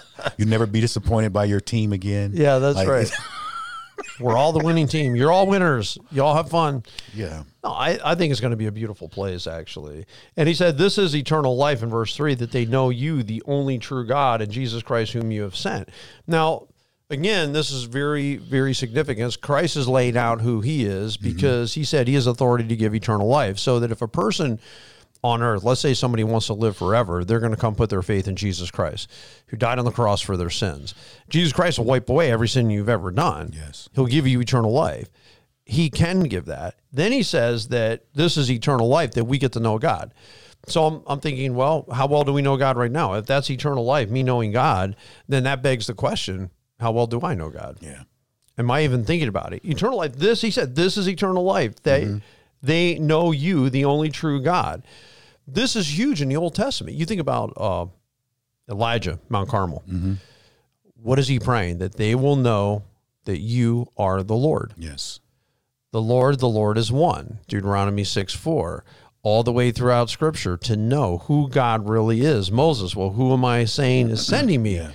You 0.37 0.45
never 0.47 0.67
be 0.67 0.81
disappointed 0.81 1.33
by 1.33 1.47
your 1.47 1.61
team 1.61 1.93
again. 1.93 2.33
Yeah, 2.35 2.59
that's 2.59 2.77
Like, 2.77 2.89
right. 2.89 3.11
We're 4.21 4.37
all 4.37 4.53
the 4.53 4.65
winning 4.65 4.87
team. 4.87 5.17
You're 5.17 5.33
all 5.33 5.47
winners. 5.47 5.99
Y'all 6.11 6.35
have 6.35 6.49
fun. 6.49 6.83
Yeah. 7.15 7.43
No, 7.65 7.71
I, 7.71 7.99
I 8.05 8.15
think 8.15 8.31
it's 8.31 8.41
going 8.41 8.53
to 8.53 8.57
be 8.57 8.67
a 8.67 8.73
beautiful 8.73 9.09
place, 9.09 9.47
actually. 9.47 10.07
And 10.37 10.49
he 10.49 10.55
said, 10.55 10.79
This 10.79 10.99
is 10.99 11.15
eternal 11.15 11.57
life 11.57 11.83
in 11.83 11.91
verse 11.91 12.15
3 12.17 12.35
that 12.37 12.53
they 12.53 12.65
know 12.65 12.91
you, 12.91 13.23
the 13.23 13.43
only 13.47 13.79
true 13.79 14.07
God, 14.07 14.41
and 14.41 14.51
Jesus 14.51 14.83
Christ, 14.83 15.13
whom 15.13 15.31
you 15.31 15.43
have 15.43 15.57
sent. 15.57 15.89
Now, 16.27 16.69
again, 17.11 17.53
this 17.53 17.71
is 17.71 17.85
very, 17.85 18.37
very 18.37 18.73
significant. 18.73 19.41
Christ 19.41 19.75
has 19.75 19.89
laid 19.89 20.17
out 20.17 20.41
who 20.41 20.61
he 20.61 20.85
is 20.85 21.17
mm-hmm. 21.17 21.35
because 21.35 21.75
he 21.75 21.85
said 21.85 22.09
he 22.09 22.15
has 22.15 22.27
authority 22.27 22.67
to 22.69 22.77
give 22.77 22.95
eternal 22.95 23.27
life. 23.27 23.59
So 23.59 23.81
that 23.81 23.91
if 23.91 24.01
a 24.01 24.09
person 24.09 24.61
on 25.23 25.43
earth, 25.43 25.65
let's 25.65 25.81
say 25.81 25.93
somebody 25.93 26.25
wants 26.25 26.47
to 26.47 26.55
live 26.55 26.77
forever, 26.77 27.25
they're 27.25 27.41
going 27.41 27.53
to 27.53 27.59
come 27.59 27.75
put 27.75 27.91
their 27.91 28.03
faith 28.03 28.27
in 28.27 28.37
Jesus 28.37 28.71
Christ, 28.71 29.11
who 29.49 29.57
died 29.57 29.79
on 29.79 29.85
the 29.85 29.91
cross 29.91 30.21
for 30.21 30.37
their 30.37 30.51
sins. 30.51 30.95
Jesus 31.29 31.53
Christ 31.53 31.79
will 31.79 31.87
wipe 31.87 32.09
away 32.09 32.31
every 32.31 32.49
sin 32.49 32.71
you've 32.71 32.89
ever 32.89 33.11
done. 33.11 33.53
Yes. 33.55 33.89
He'll 33.93 34.07
give 34.07 34.27
you 34.27 34.41
eternal 34.41 34.73
life. 34.73 35.09
He 35.67 35.91
can 35.91 36.23
give 36.23 36.47
that. 36.47 36.77
Then 36.93 37.13
he 37.13 37.23
says 37.23 37.69
that 37.69 38.05
this 38.15 38.37
is 38.37 38.51
eternal 38.51 38.89
life, 38.89 39.13
that 39.13 39.25
we 39.25 39.39
get 39.39 39.53
to 39.53 39.61
know 39.61 39.79
God. 39.79 40.15
So 40.67 40.85
I'm, 40.85 41.03
I'm 41.07 41.21
thinking, 41.21 41.55
well, 41.55 41.87
how 41.93 42.07
well 42.07 42.25
do 42.25 42.33
we 42.33 42.43
know 42.43 42.57
God 42.57 42.77
right 42.77 42.91
now? 42.91 43.15
If 43.15 43.27
that's 43.27 43.51
eternal 43.51 43.85
life, 43.85 44.11
me 44.11 44.23
knowing 44.23 44.53
God, 44.53 44.97
then 45.29 45.45
that 45.45 45.63
begs 45.63 45.87
the 45.87 45.95
question, 45.95 46.51
how 46.81 46.93
well 46.93 47.07
do 47.07 47.21
I 47.23 47.35
know 47.35 47.51
God? 47.51 47.79
Yeah. 47.81 48.03
Am 48.59 48.71
I 48.71 48.83
even 48.85 49.05
thinking 49.05 49.29
about 49.29 49.53
it? 49.53 49.65
Eternal 49.65 49.99
life. 49.99 50.17
This, 50.17 50.41
he 50.43 50.51
said, 50.51 50.75
this 50.75 50.97
is 50.97 51.09
eternal 51.09 51.45
life. 51.45 51.83
They 51.83 52.21
they 52.63 52.99
know 52.99 53.33
you, 53.33 53.71
the 53.71 53.85
only 53.87 54.11
true 54.11 54.43
God. 54.43 54.83
This 55.47 55.75
is 55.77 55.99
huge 55.99 56.21
in 56.21 56.29
the 56.29 56.37
Old 56.37 56.55
Testament. 56.55 56.97
You 56.97 57.07
think 57.07 57.21
about 57.21 57.53
uh, 57.57 57.87
Elijah, 58.69 59.19
Mount 59.29 59.49
Carmel. 59.49 59.83
What 61.03 61.19
is 61.19 61.29
he 61.29 61.39
praying? 61.39 61.79
That 61.79 61.95
they 61.95 62.15
will 62.15 62.37
know 62.37 62.83
that 63.25 63.41
you 63.41 63.87
are 63.97 64.23
the 64.23 64.35
Lord. 64.37 64.75
Yes. 64.77 65.21
The 65.93 66.03
Lord, 66.03 66.39
the 66.39 66.49
Lord 66.49 66.79
is 66.79 66.93
one. 66.93 67.39
Deuteronomy 67.49 68.05
6 68.05 68.35
4. 68.35 68.85
All 69.23 69.43
the 69.43 69.53
way 69.53 69.71
throughout 69.71 70.09
Scripture 70.09 70.57
to 70.59 70.77
know 70.77 71.19
who 71.19 71.49
God 71.49 71.89
really 71.89 72.23
is. 72.23 72.51
Moses, 72.51 72.95
well, 72.97 73.11
who 73.11 73.33
am 73.33 73.45
I 73.45 73.65
saying 73.65 74.11
is 74.11 74.27
sending 74.27 74.63
me? 74.63 74.77
Yeah. 74.77 74.93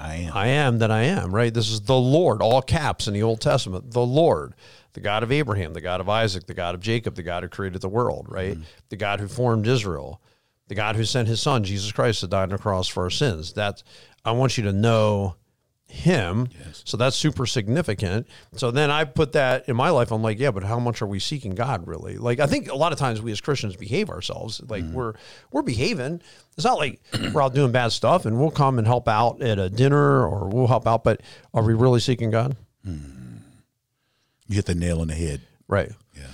I 0.00 0.14
am. 0.14 0.32
I 0.34 0.46
am 0.48 0.78
that 0.78 0.90
I 0.90 1.02
am, 1.02 1.34
right? 1.34 1.52
This 1.52 1.70
is 1.70 1.82
the 1.82 1.98
Lord, 1.98 2.40
all 2.42 2.62
caps 2.62 3.06
in 3.06 3.14
the 3.14 3.22
Old 3.22 3.40
Testament, 3.40 3.90
the 3.90 4.04
Lord, 4.04 4.54
the 4.94 5.00
God 5.00 5.22
of 5.22 5.30
Abraham, 5.30 5.74
the 5.74 5.80
God 5.80 6.00
of 6.00 6.08
Isaac, 6.08 6.46
the 6.46 6.54
God 6.54 6.74
of 6.74 6.80
Jacob, 6.80 7.14
the 7.14 7.22
God 7.22 7.42
who 7.42 7.48
created 7.48 7.80
the 7.80 7.88
world, 7.88 8.26
right? 8.28 8.54
Mm-hmm. 8.54 8.62
The 8.88 8.96
God 8.96 9.20
who 9.20 9.28
formed 9.28 9.66
Israel, 9.66 10.20
the 10.68 10.74
God 10.74 10.96
who 10.96 11.04
sent 11.04 11.28
his 11.28 11.40
son, 11.40 11.64
Jesus 11.64 11.92
Christ, 11.92 12.20
to 12.20 12.28
die 12.28 12.42
on 12.42 12.48
the 12.48 12.58
cross 12.58 12.88
for 12.88 13.04
our 13.04 13.10
sins. 13.10 13.52
That's, 13.52 13.84
I 14.24 14.32
want 14.32 14.56
you 14.56 14.64
to 14.64 14.72
know 14.72 15.36
him. 16.00 16.48
So 16.84 16.96
that's 16.96 17.16
super 17.16 17.46
significant. 17.46 18.26
So 18.56 18.70
then 18.70 18.90
I 18.90 19.04
put 19.04 19.32
that 19.32 19.68
in 19.68 19.76
my 19.76 19.90
life. 19.90 20.10
I'm 20.10 20.22
like, 20.22 20.38
yeah, 20.38 20.50
but 20.50 20.64
how 20.64 20.78
much 20.78 21.02
are 21.02 21.06
we 21.06 21.18
seeking 21.18 21.54
God 21.54 21.86
really? 21.86 22.16
Like, 22.16 22.40
I 22.40 22.46
think 22.46 22.68
a 22.70 22.74
lot 22.74 22.92
of 22.92 22.98
times 22.98 23.22
we 23.22 23.32
as 23.32 23.40
Christians 23.40 23.76
behave 23.76 24.10
ourselves. 24.10 24.60
Like 24.68 24.82
mm-hmm. 24.82 24.94
we're, 24.94 25.14
we're 25.52 25.62
behaving. 25.62 26.20
It's 26.56 26.64
not 26.64 26.78
like 26.78 27.00
we're 27.32 27.42
out 27.42 27.54
doing 27.54 27.72
bad 27.72 27.92
stuff 27.92 28.26
and 28.26 28.38
we'll 28.38 28.50
come 28.50 28.78
and 28.78 28.86
help 28.86 29.08
out 29.08 29.40
at 29.40 29.58
a 29.58 29.70
dinner 29.70 30.26
or 30.26 30.48
we'll 30.48 30.66
help 30.66 30.86
out, 30.86 31.04
but 31.04 31.22
are 31.54 31.62
we 31.62 31.74
really 31.74 32.00
seeking 32.00 32.30
God? 32.30 32.56
Hmm. 32.84 33.20
You 34.48 34.56
hit 34.56 34.66
the 34.66 34.74
nail 34.74 35.00
on 35.00 35.08
the 35.08 35.14
head. 35.14 35.42
Right. 35.68 35.92
Yeah. 36.16 36.26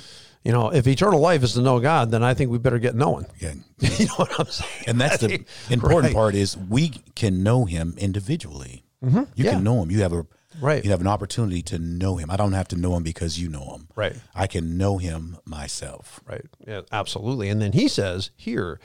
You 0.43 0.53
know, 0.53 0.73
if 0.73 0.87
eternal 0.87 1.21
life 1.21 1.43
is 1.43 1.53
to 1.53 1.61
know 1.61 1.81
God, 1.81 2.11
then 2.11 2.23
I 2.23 2.33
think 2.33 2.51
we 2.51 2.59
better 2.59 2.79
get 2.79 2.95
knowing. 2.95 3.27
Yeah. 3.41 3.55
you 3.81 4.07
know 4.07 4.15
what 4.15 4.41
I'm 4.41 4.47
saying? 4.47 4.85
And 4.87 5.01
that's 5.01 5.19
the 5.19 5.45
important 5.69 6.15
Right. 6.15 6.15
part 6.15 6.35
is 6.35 6.57
we 6.57 6.93
can 7.15 7.43
know 7.43 7.67
him 7.67 7.95
individually. 7.99 8.86
You 9.03 9.09
Mm-hmm. 9.09 9.23
Yeah. 9.35 9.53
can 9.53 9.65
know 9.65 9.83
him. 9.83 9.91
You 9.91 10.03
have 10.03 10.13
a 10.13 10.27
Right. 10.61 10.83
You 10.83 10.91
have 10.91 11.03
an 11.03 11.07
opportunity 11.07 11.61
to 11.65 11.79
know 11.79 12.17
him. 12.17 12.31
I 12.31 12.37
don't 12.37 12.53
have 12.55 12.69
to 12.69 12.77
know 12.77 12.97
him 12.97 13.03
because 13.03 13.39
you 13.39 13.51
know 13.51 13.75
him. 13.75 13.89
Right. 13.95 14.17
I 14.35 14.47
can 14.47 14.79
know 14.79 14.97
him 14.97 15.37
myself. 15.45 16.21
Right. 16.27 16.47
Yeah, 16.67 16.81
absolutely. 16.91 17.51
And 17.51 17.61
then 17.61 17.73
he 17.73 17.89
says 17.89 18.31
here 18.37 18.81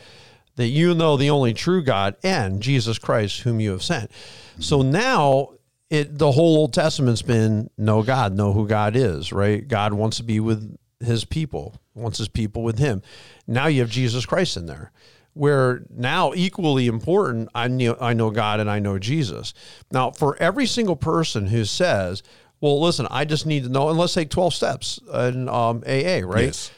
that 0.57 0.67
you 0.67 0.93
know 0.93 1.15
the 1.15 1.29
only 1.29 1.53
true 1.53 1.81
God 1.81 2.17
and 2.23 2.61
Jesus 2.61 2.99
Christ 2.99 3.41
whom 3.41 3.61
you 3.61 3.71
have 3.71 3.83
sent. 3.83 4.11
So 4.59 4.81
now 4.81 5.51
it 5.89 6.17
the 6.17 6.31
whole 6.33 6.57
Old 6.57 6.73
Testament's 6.73 7.21
been 7.21 7.69
know 7.77 8.03
God, 8.03 8.35
know 8.35 8.51
who 8.51 8.67
God 8.67 8.97
is, 8.97 9.31
right? 9.31 9.65
God 9.65 9.93
wants 9.93 10.17
to 10.17 10.23
be 10.23 10.41
with 10.41 10.75
his 10.99 11.23
people, 11.23 11.75
wants 11.95 12.17
his 12.17 12.27
people 12.27 12.63
with 12.63 12.79
him. 12.79 13.01
Now 13.47 13.67
you 13.67 13.79
have 13.79 13.89
Jesus 13.89 14.25
Christ 14.25 14.57
in 14.57 14.65
there. 14.65 14.91
Where 15.33 15.83
now 15.89 16.33
equally 16.33 16.87
important, 16.87 17.49
I 17.55 17.67
know 17.67 17.97
I 18.01 18.13
know 18.13 18.31
God 18.31 18.59
and 18.59 18.69
I 18.69 18.79
know 18.79 18.99
Jesus. 18.99 19.53
Now, 19.91 20.11
for 20.11 20.35
every 20.37 20.65
single 20.65 20.97
person 20.97 21.47
who 21.47 21.63
says, 21.63 22.21
"Well, 22.59 22.81
listen, 22.81 23.07
I 23.09 23.23
just 23.23 23.45
need 23.45 23.63
to 23.63 23.69
know," 23.69 23.89
and 23.89 23.97
let's 23.97 24.13
take 24.13 24.29
twelve 24.29 24.53
steps 24.53 24.99
in 25.13 25.47
um, 25.47 25.83
AA, 25.87 26.19
right? 26.23 26.45
Yes. 26.45 26.71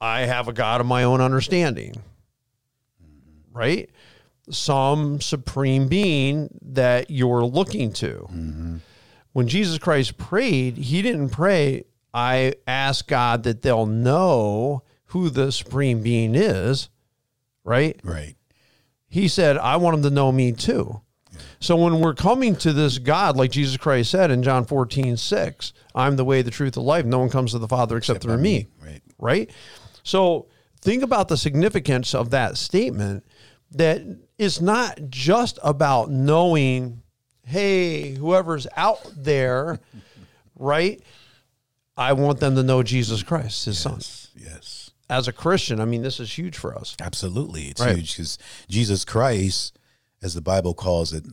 I 0.00 0.22
have 0.22 0.48
a 0.48 0.52
God 0.52 0.80
of 0.80 0.86
my 0.88 1.04
own 1.04 1.20
understanding, 1.20 1.94
right? 3.52 3.88
Some 4.50 5.20
supreme 5.20 5.86
being 5.86 6.58
that 6.62 7.08
you're 7.08 7.44
looking 7.44 7.92
to. 7.94 8.80
When 9.32 9.48
Jesus 9.48 9.78
Christ 9.78 10.18
prayed, 10.18 10.76
he 10.76 11.02
didn't 11.02 11.30
pray, 11.30 11.84
I 12.12 12.54
ask 12.66 13.06
God 13.06 13.44
that 13.44 13.62
they'll 13.62 13.86
know 13.86 14.82
who 15.06 15.30
the 15.30 15.52
supreme 15.52 16.02
being 16.02 16.34
is, 16.34 16.88
right? 17.64 17.98
Right. 18.02 18.36
He 19.08 19.28
said, 19.28 19.58
I 19.58 19.76
want 19.76 19.96
them 19.96 20.10
to 20.10 20.14
know 20.14 20.32
me 20.32 20.52
too. 20.52 21.00
So 21.60 21.76
when 21.76 22.00
we're 22.00 22.14
coming 22.14 22.56
to 22.56 22.72
this 22.72 22.98
God, 22.98 23.36
like 23.36 23.50
Jesus 23.50 23.76
Christ 23.76 24.10
said 24.10 24.30
in 24.30 24.42
John 24.42 24.64
14, 24.64 25.16
6, 25.16 25.72
I'm 25.94 26.16
the 26.16 26.24
way, 26.24 26.42
the 26.42 26.50
truth, 26.50 26.74
the 26.74 26.82
life. 26.82 27.04
No 27.04 27.18
one 27.18 27.30
comes 27.30 27.52
to 27.52 27.58
the 27.58 27.68
Father 27.68 27.96
except, 27.96 28.22
through 28.22 28.36
by 28.36 28.42
me. 28.42 28.66
Right. 28.82 29.00
Right? 29.18 29.50
So 30.02 30.48
think 30.80 31.02
about 31.02 31.28
the 31.28 31.36
significance 31.36 32.14
of 32.14 32.30
that 32.30 32.56
statement 32.56 33.24
that 33.72 34.02
it's 34.38 34.60
not 34.60 34.98
just 35.08 35.58
about 35.62 36.10
knowing, 36.10 37.02
hey, 37.44 38.14
whoever's 38.14 38.66
out 38.76 39.10
there, 39.16 39.80
right? 40.56 41.00
I 41.96 42.14
want 42.14 42.40
them 42.40 42.56
to 42.56 42.62
know 42.62 42.82
Jesus 42.82 43.22
Christ, 43.22 43.66
his 43.66 43.78
son. 43.78 43.94
Yes. 43.94 44.32
As 45.10 45.28
a 45.28 45.32
Christian, 45.32 45.80
I 45.80 45.84
mean, 45.84 46.02
this 46.02 46.18
is 46.20 46.36
huge 46.38 46.56
for 46.56 46.76
us. 46.76 46.96
Absolutely. 47.00 47.64
It's 47.68 47.80
Right. 47.80 47.96
huge 47.96 48.12
because 48.16 48.38
Jesus 48.68 49.04
Christ, 49.04 49.78
as 50.22 50.34
the 50.34 50.40
Bible 50.40 50.74
calls 50.74 51.12
it, 51.12 51.26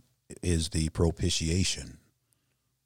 is 0.43 0.69
the 0.69 0.89
propitiation. 0.89 1.97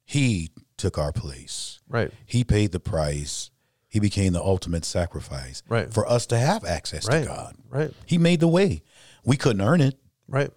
He 0.04 0.50
took 0.76 0.98
our 0.98 1.12
place. 1.12 1.80
Right. 1.88 2.12
He 2.26 2.44
paid 2.44 2.72
the 2.72 2.80
price. 2.80 3.50
He 3.88 4.00
became 4.00 4.32
the 4.32 4.42
ultimate 4.42 4.84
sacrifice 4.84 5.62
Right. 5.68 5.92
for 5.92 6.08
us 6.08 6.26
to 6.26 6.38
have 6.38 6.64
access 6.64 7.06
Right. 7.08 7.20
to 7.22 7.26
God. 7.26 7.56
Right. 7.70 7.92
He 8.06 8.18
made 8.18 8.40
the 8.40 8.48
way. 8.48 8.82
We 9.24 9.36
couldn't 9.36 9.62
earn 9.62 9.80
it. 9.80 9.98
Right. 10.28 10.50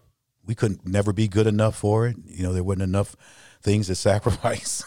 We 0.46 0.56
couldn't 0.56 0.88
never 0.88 1.14
be 1.14 1.28
good 1.28 1.48
enough 1.48 1.76
for 1.78 2.08
it. 2.08 2.16
You 2.26 2.44
know, 2.44 2.54
there 2.54 2.64
wasn't 2.64 2.84
enough 2.84 3.16
things 3.62 3.88
to 3.88 3.96
sacrifice 4.10 4.84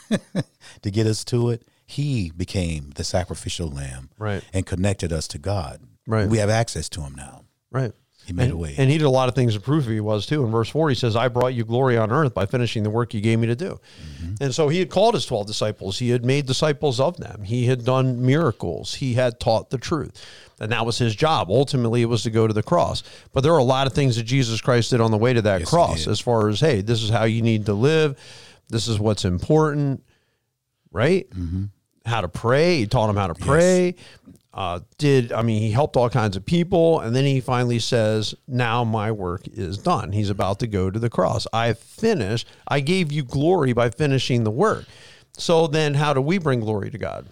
to 0.82 0.90
get 0.90 1.06
us 1.06 1.24
to 1.26 1.50
it. 1.50 1.66
He 1.90 2.30
became 2.36 2.90
the 2.94 3.02
sacrificial 3.02 3.68
lamb 3.68 4.10
Right. 4.16 4.44
and 4.52 4.64
connected 4.64 5.12
us 5.12 5.26
to 5.28 5.38
God. 5.38 5.80
Right. 6.06 6.28
We 6.28 6.38
have 6.38 6.50
access 6.50 6.88
to 6.90 7.00
him 7.00 7.14
now. 7.16 7.42
Right. 7.72 7.92
He 8.26 8.32
made 8.32 8.44
and, 8.44 8.52
a 8.52 8.56
way. 8.56 8.74
And 8.78 8.88
he 8.88 8.96
did 8.96 9.04
a 9.04 9.10
lot 9.10 9.28
of 9.28 9.34
things 9.34 9.54
to 9.54 9.60
prove 9.60 9.86
who 9.86 9.92
he 9.92 9.98
was 9.98 10.24
too. 10.24 10.44
In 10.44 10.52
verse 10.52 10.68
4, 10.68 10.90
he 10.90 10.94
says, 10.94 11.16
I 11.16 11.26
brought 11.26 11.52
you 11.54 11.64
glory 11.64 11.96
on 11.96 12.12
earth 12.12 12.32
by 12.32 12.46
finishing 12.46 12.84
the 12.84 12.90
work 12.90 13.12
you 13.12 13.20
gave 13.20 13.40
me 13.40 13.48
to 13.48 13.56
do. 13.56 13.80
Mm-hmm. 14.20 14.34
And 14.40 14.54
so 14.54 14.68
he 14.68 14.78
had 14.78 14.88
called 14.88 15.14
his 15.14 15.26
12 15.26 15.48
disciples. 15.48 15.98
He 15.98 16.10
had 16.10 16.24
made 16.24 16.46
disciples 16.46 17.00
of 17.00 17.16
them. 17.16 17.42
He 17.42 17.66
had 17.66 17.84
done 17.84 18.24
miracles. 18.24 18.94
He 18.94 19.14
had 19.14 19.40
taught 19.40 19.70
the 19.70 19.78
truth. 19.78 20.24
And 20.60 20.70
that 20.70 20.86
was 20.86 20.98
his 20.98 21.16
job. 21.16 21.50
Ultimately, 21.50 22.02
it 22.02 22.06
was 22.06 22.22
to 22.22 22.30
go 22.30 22.46
to 22.46 22.52
the 22.54 22.62
cross. 22.62 23.02
But 23.32 23.40
there 23.40 23.52
are 23.54 23.58
a 23.58 23.64
lot 23.64 23.88
of 23.88 23.94
things 23.94 24.14
that 24.14 24.24
Jesus 24.24 24.60
Christ 24.60 24.90
did 24.90 25.00
on 25.00 25.10
the 25.10 25.16
way 25.18 25.32
to 25.32 25.42
that 25.42 25.60
Yes, 25.62 25.70
cross, 25.70 26.06
as 26.06 26.20
far 26.20 26.48
as, 26.48 26.60
hey, 26.60 26.82
this 26.82 27.02
is 27.02 27.10
how 27.10 27.24
you 27.24 27.42
need 27.42 27.66
to 27.66 27.72
live. 27.74 28.16
This 28.68 28.86
is 28.86 29.00
what's 29.00 29.24
important, 29.24 30.04
right? 30.92 31.28
Mm-hmm. 31.30 31.64
How 32.10 32.20
to 32.20 32.28
pray. 32.28 32.78
He 32.78 32.86
taught 32.86 33.08
him 33.08 33.16
how 33.16 33.28
to 33.28 33.34
pray 33.34 33.94
uh, 34.52 34.80
did 34.98 35.32
I 35.32 35.42
mean 35.42 35.62
he 35.62 35.70
helped 35.70 35.96
all 35.96 36.10
kinds 36.10 36.36
of 36.36 36.44
people, 36.44 37.00
and 37.00 37.14
then 37.14 37.24
he 37.24 37.40
finally 37.40 37.78
says, 37.78 38.34
"Now 38.48 38.82
my 38.82 39.12
work 39.12 39.46
is 39.46 39.78
done." 39.78 40.12
He's 40.12 40.30
about 40.30 40.58
to 40.60 40.66
go 40.66 40.90
to 40.90 40.98
the 40.98 41.10
cross. 41.10 41.46
I 41.52 41.72
finished. 41.74 42.48
I 42.66 42.80
gave 42.80 43.12
you 43.12 43.22
glory 43.22 43.72
by 43.72 43.90
finishing 43.90 44.42
the 44.44 44.50
work. 44.50 44.86
So 45.36 45.66
then, 45.68 45.94
how 45.94 46.12
do 46.12 46.20
we 46.20 46.38
bring 46.38 46.60
glory 46.60 46.90
to 46.90 46.98
God? 46.98 47.26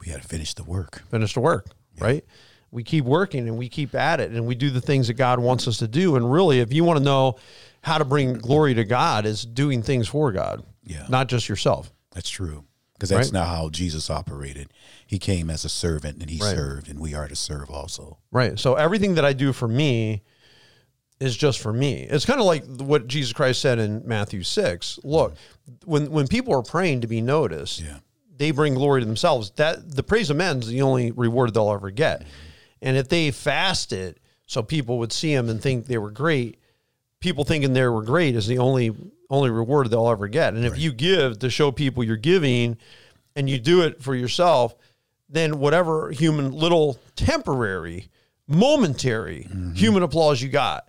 We 0.00 0.06
got 0.12 0.22
to 0.22 0.28
finish 0.28 0.54
the 0.54 0.64
work. 0.64 1.02
Finish 1.10 1.34
the 1.34 1.40
work, 1.40 1.66
right? 1.98 2.24
We 2.70 2.84
keep 2.84 3.04
working 3.04 3.48
and 3.48 3.58
we 3.58 3.68
keep 3.68 3.94
at 3.94 4.20
it, 4.20 4.30
and 4.30 4.46
we 4.46 4.54
do 4.54 4.70
the 4.70 4.80
things 4.80 5.08
that 5.08 5.14
God 5.14 5.40
wants 5.40 5.66
us 5.66 5.78
to 5.78 5.88
do. 5.88 6.14
And 6.16 6.30
really, 6.32 6.60
if 6.60 6.72
you 6.72 6.84
want 6.84 6.98
to 6.98 7.04
know 7.04 7.36
how 7.82 7.98
to 7.98 8.04
bring 8.04 8.34
glory 8.34 8.74
to 8.74 8.84
God, 8.84 9.26
is 9.26 9.44
doing 9.44 9.82
things 9.82 10.06
for 10.06 10.30
God, 10.30 10.62
Yeah. 10.86 11.06
not 11.08 11.28
just 11.28 11.48
yourself. 11.48 11.92
That's 12.12 12.30
true. 12.30 12.64
Because 13.02 13.08
that's 13.10 13.32
Right. 13.32 13.40
not 13.40 13.48
how 13.48 13.68
Jesus 13.68 14.08
operated. 14.08 14.68
He 15.04 15.18
came 15.18 15.50
as 15.50 15.64
a 15.64 15.68
servant 15.68 16.18
and 16.20 16.30
he 16.30 16.38
Right. 16.38 16.54
served, 16.54 16.88
and 16.88 17.00
we 17.00 17.14
are 17.14 17.26
to 17.26 17.34
serve 17.34 17.68
also. 17.68 18.18
Right. 18.30 18.56
So 18.60 18.76
everything 18.76 19.16
that 19.16 19.24
I 19.24 19.32
do 19.32 19.52
for 19.52 19.66
me 19.66 20.22
is 21.18 21.36
just 21.36 21.58
for 21.58 21.72
me. 21.72 22.06
It's 22.08 22.24
kind 22.24 22.38
of 22.38 22.46
like 22.46 22.64
what 22.80 23.08
Jesus 23.08 23.32
Christ 23.32 23.60
said 23.60 23.80
in 23.80 24.06
Matthew 24.06 24.44
6. 24.44 25.00
Look, 25.02 25.34
mm-hmm. 25.34 25.90
when 25.90 26.10
when 26.12 26.28
people 26.28 26.54
are 26.54 26.62
praying 26.62 27.00
to 27.00 27.08
be 27.08 27.20
noticed, 27.20 27.80
Yeah. 27.80 27.98
they 28.36 28.52
bring 28.52 28.74
glory 28.74 29.00
to 29.00 29.06
themselves. 29.06 29.50
That 29.56 29.96
the 29.96 30.04
praise 30.04 30.30
of 30.30 30.36
men 30.36 30.60
is 30.60 30.68
the 30.68 30.82
only 30.82 31.10
reward 31.10 31.54
they'll 31.54 31.72
ever 31.72 31.90
get. 31.90 32.20
Mm-hmm. 32.20 32.28
And 32.82 32.96
if 32.96 33.08
they 33.08 33.32
fasted 33.32 34.20
so 34.46 34.62
people 34.62 34.98
would 34.98 35.12
see 35.12 35.34
them 35.34 35.48
and 35.48 35.60
think 35.60 35.86
they 35.86 35.98
were 35.98 36.12
great, 36.12 36.56
people 37.18 37.42
thinking 37.42 37.72
they 37.72 37.84
were 37.88 38.02
great 38.04 38.36
is 38.36 38.46
the 38.46 38.58
only 38.58 38.94
only 39.32 39.50
reward 39.50 39.90
they'll 39.90 40.08
ever 40.08 40.28
get. 40.28 40.54
And 40.54 40.64
if 40.64 40.78
you 40.78 40.92
give 40.92 41.38
to 41.40 41.50
show 41.50 41.72
people 41.72 42.04
you're 42.04 42.16
giving 42.16 42.76
and 43.34 43.48
you 43.48 43.58
do 43.58 43.80
it 43.80 44.02
for 44.02 44.14
yourself, 44.14 44.76
then 45.28 45.58
whatever 45.58 46.10
human 46.10 46.52
little 46.52 46.98
temporary, 47.16 48.10
momentary 48.46 49.48
mm-hmm. 49.48 49.72
human 49.72 50.02
applause 50.02 50.42
you 50.42 50.50
got 50.50 50.86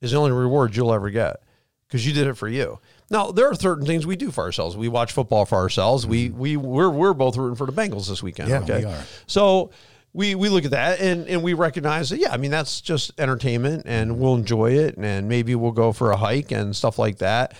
is 0.00 0.12
the 0.12 0.16
only 0.16 0.32
reward 0.32 0.74
you'll 0.74 0.92
ever 0.92 1.10
get 1.10 1.42
because 1.86 2.06
you 2.06 2.14
did 2.14 2.26
it 2.26 2.34
for 2.34 2.48
you. 2.48 2.78
Now 3.10 3.30
there 3.30 3.50
are 3.50 3.54
certain 3.54 3.84
things 3.84 4.06
we 4.06 4.16
do 4.16 4.30
for 4.30 4.42
ourselves. 4.42 4.74
We 4.74 4.88
watch 4.88 5.12
football 5.12 5.44
for 5.44 5.56
ourselves. 5.56 6.06
We 6.06 6.30
mm-hmm. 6.30 6.38
we 6.38 6.56
we're 6.56 6.88
we're 6.88 7.12
both 7.12 7.36
rooting 7.36 7.56
for 7.56 7.66
the 7.66 7.72
Bengals 7.72 8.08
this 8.08 8.22
weekend. 8.22 8.48
Yeah, 8.48 8.60
okay, 8.60 8.78
we 8.78 8.84
are. 8.86 9.04
so 9.26 9.70
we 10.14 10.34
we 10.34 10.48
look 10.48 10.64
at 10.64 10.70
that 10.70 11.00
and 11.00 11.28
and 11.28 11.42
we 11.42 11.52
recognize 11.52 12.08
that 12.08 12.18
yeah, 12.18 12.32
I 12.32 12.38
mean 12.38 12.50
that's 12.50 12.80
just 12.80 13.12
entertainment 13.20 13.82
and 13.84 14.18
we'll 14.18 14.34
enjoy 14.34 14.72
it 14.72 14.96
and 14.96 15.28
maybe 15.28 15.54
we'll 15.54 15.72
go 15.72 15.92
for 15.92 16.10
a 16.10 16.16
hike 16.16 16.50
and 16.50 16.74
stuff 16.74 16.98
like 16.98 17.18
that. 17.18 17.54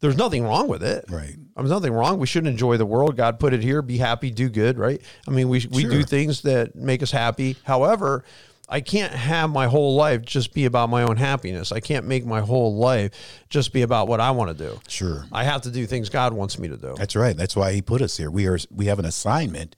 There's 0.00 0.16
nothing 0.16 0.44
wrong 0.44 0.68
with 0.68 0.82
it. 0.82 1.06
Right. 1.08 1.30
I 1.30 1.36
mean, 1.36 1.50
there's 1.54 1.70
nothing 1.70 1.92
wrong. 1.92 2.18
We 2.18 2.26
should 2.26 2.46
enjoy 2.46 2.76
the 2.76 2.86
world. 2.86 3.16
God 3.16 3.38
put 3.40 3.54
it 3.54 3.62
here. 3.62 3.80
Be 3.80 3.96
happy, 3.96 4.30
do 4.30 4.48
good, 4.48 4.78
right? 4.78 5.00
I 5.26 5.30
mean, 5.30 5.48
we 5.48 5.66
we 5.70 5.84
do 5.84 6.02
things 6.02 6.42
that 6.42 6.74
make 6.74 7.02
us 7.02 7.10
happy. 7.10 7.56
However, 7.64 8.24
I 8.68 8.80
can't 8.80 9.12
have 9.12 9.50
my 9.50 9.66
whole 9.68 9.94
life 9.94 10.22
just 10.22 10.52
be 10.52 10.64
about 10.64 10.90
my 10.90 11.02
own 11.02 11.16
happiness. 11.16 11.72
I 11.72 11.80
can't 11.80 12.06
make 12.06 12.26
my 12.26 12.40
whole 12.40 12.76
life 12.76 13.12
just 13.48 13.72
be 13.72 13.82
about 13.82 14.08
what 14.08 14.20
I 14.20 14.32
want 14.32 14.56
to 14.56 14.68
do. 14.68 14.80
Sure. 14.88 15.24
I 15.32 15.44
have 15.44 15.62
to 15.62 15.70
do 15.70 15.86
things 15.86 16.08
God 16.08 16.32
wants 16.32 16.58
me 16.58 16.68
to 16.68 16.76
do. 16.76 16.94
That's 16.98 17.14
right. 17.14 17.36
That's 17.36 17.54
why 17.54 17.72
he 17.72 17.80
put 17.80 18.02
us 18.02 18.16
here. 18.16 18.30
We 18.30 18.46
are 18.46 18.58
we 18.70 18.86
have 18.86 18.98
an 18.98 19.04
assignment 19.04 19.76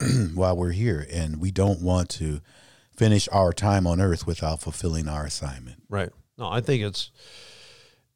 while 0.34 0.56
we're 0.56 0.72
here, 0.72 1.06
and 1.10 1.40
we 1.40 1.50
don't 1.50 1.80
want 1.80 2.08
to 2.10 2.40
finish 2.96 3.28
our 3.30 3.52
time 3.52 3.86
on 3.86 4.00
earth 4.00 4.26
without 4.26 4.60
fulfilling 4.60 5.08
our 5.08 5.24
assignment. 5.24 5.82
Right. 5.88 6.10
No, 6.38 6.48
I 6.48 6.60
think 6.60 6.82
it's 6.82 7.10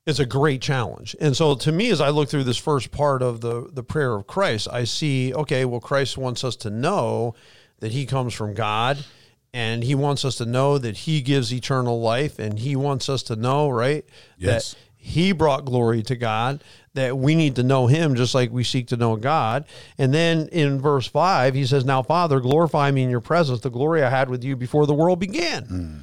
it's 0.07 0.19
a 0.19 0.27
great 0.27 0.61
challenge. 0.63 1.15
And 1.21 1.37
so 1.37 1.55
to 1.55 1.73
me, 1.73 1.91
as 1.91 2.01
I 2.01 2.09
look 2.09 2.29
through 2.29 2.45
this 2.45 2.57
first 2.57 2.91
part 2.91 3.23
of 3.23 3.41
the 3.41 3.69
the 3.73 3.83
prayer 3.83 4.15
of 4.15 4.27
Christ, 4.27 4.69
I 4.71 4.85
see, 4.85 5.35
okay, 5.35 5.65
well, 5.65 5.81
Christ 5.81 6.17
wants 6.17 6.45
us 6.45 6.57
to 6.57 6.71
know 6.71 7.35
that 7.81 7.93
he 7.93 8.07
comes 8.07 8.35
from 8.35 8.55
God 8.55 9.05
and 9.53 9.83
he 9.83 9.95
wants 9.95 10.25
us 10.25 10.37
to 10.37 10.47
know 10.47 10.79
that 10.79 10.99
he 10.99 11.21
gives 11.21 11.53
eternal 11.53 12.01
life 12.01 12.39
and 12.39 12.59
he 12.59 12.77
wants 12.77 13.09
us 13.09 13.23
to 13.25 13.37
know, 13.37 13.69
right? 13.69 14.05
Yes. 14.39 14.73
That 14.73 14.79
he 15.03 15.33
brought 15.33 15.65
glory 15.65 16.03
to 16.05 16.15
God, 16.15 16.63
that 16.93 17.17
we 17.17 17.35
need 17.35 17.57
to 17.57 17.63
know 17.63 17.87
him 17.87 18.15
just 18.15 18.35
like 18.35 18.51
we 18.51 18.63
seek 18.63 18.89
to 18.89 18.97
know 18.97 19.17
God. 19.17 19.65
And 19.97 20.13
then 20.13 20.49
in 20.49 20.81
verse 20.81 21.07
5, 21.07 21.55
he 21.55 21.65
says, 21.65 21.87
Now, 21.87 22.03
Father, 22.03 22.39
glorify 22.39 22.91
me 22.91 23.03
in 23.03 23.11
your 23.11 23.23
presence, 23.23 23.61
the 23.61 23.71
glory 23.71 24.03
I 24.03 24.11
had 24.11 24.29
with 24.29 24.45
you 24.45 24.57
before 24.57 24.87
the 24.87 24.95
world 24.95 25.19
began. 25.19 25.65
Hmm. 25.65 25.97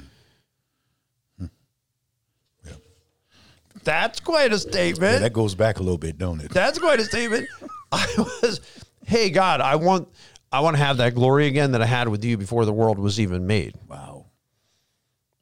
That's 3.88 4.20
quite 4.20 4.52
a 4.52 4.58
statement. 4.58 5.14
Yeah, 5.14 5.18
that 5.20 5.32
goes 5.32 5.54
back 5.54 5.78
a 5.78 5.82
little 5.82 5.96
bit, 5.98 6.18
don't 6.18 6.40
it? 6.42 6.50
That's 6.50 6.78
quite 6.78 7.00
a 7.00 7.04
statement. 7.04 7.48
I 7.90 8.06
was, 8.42 8.60
hey 9.06 9.30
God, 9.30 9.62
I 9.62 9.76
want, 9.76 10.08
I 10.52 10.60
want 10.60 10.76
to 10.76 10.82
have 10.82 10.98
that 10.98 11.14
glory 11.14 11.46
again 11.46 11.72
that 11.72 11.80
I 11.80 11.86
had 11.86 12.08
with 12.08 12.22
you 12.22 12.36
before 12.36 12.66
the 12.66 12.72
world 12.72 12.98
was 12.98 13.18
even 13.18 13.46
made, 13.46 13.74
Wow. 13.88 14.26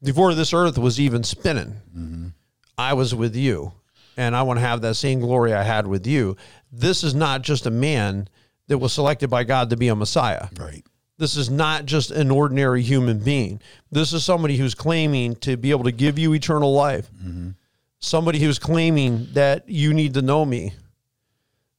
before 0.03 0.33
this 0.35 0.53
earth 0.55 0.79
was 0.79 1.01
even 1.01 1.25
spinning. 1.25 2.33
I 2.79 2.93
was 2.93 3.15
with 3.15 3.35
you, 3.35 3.73
and 4.17 4.37
I 4.37 4.43
want 4.43 4.59
to 4.59 4.65
have 4.65 4.83
that 4.83 4.95
same 4.95 5.19
glory 5.21 5.53
I 5.55 5.63
had 5.63 5.87
with 5.87 6.07
you. 6.07 6.37
This 6.71 7.03
is 7.03 7.15
not 7.15 7.43
just 7.43 7.67
a 7.67 7.71
man 7.71 8.29
that 8.69 8.79
was 8.79 8.93
selected 8.93 9.29
by 9.31 9.45
God 9.45 9.71
to 9.71 9.77
be 9.77 9.89
a 9.89 9.97
Messiah. 9.97 10.49
Right. 10.59 10.85
This 11.19 11.37
is 11.37 11.49
not 11.51 11.87
just 11.87 12.11
an 12.11 12.31
ordinary 12.31 12.83
human 12.83 13.19
being. 13.21 13.61
This 13.91 14.13
is 14.13 14.25
somebody 14.25 14.57
who's 14.59 14.75
claiming 14.75 15.35
to 15.37 15.57
be 15.57 15.71
able 15.71 15.85
to 15.85 15.93
give 15.93 16.19
you 16.19 16.35
eternal 16.35 16.73
life. 16.75 17.09
Mm-hmm. 17.17 17.51
Somebody 17.99 18.41
who's 18.41 18.59
claiming 18.59 19.29
that 19.33 19.69
you 19.69 19.95
need 19.95 20.15
to 20.15 20.23
know 20.23 20.45
me. 20.45 20.75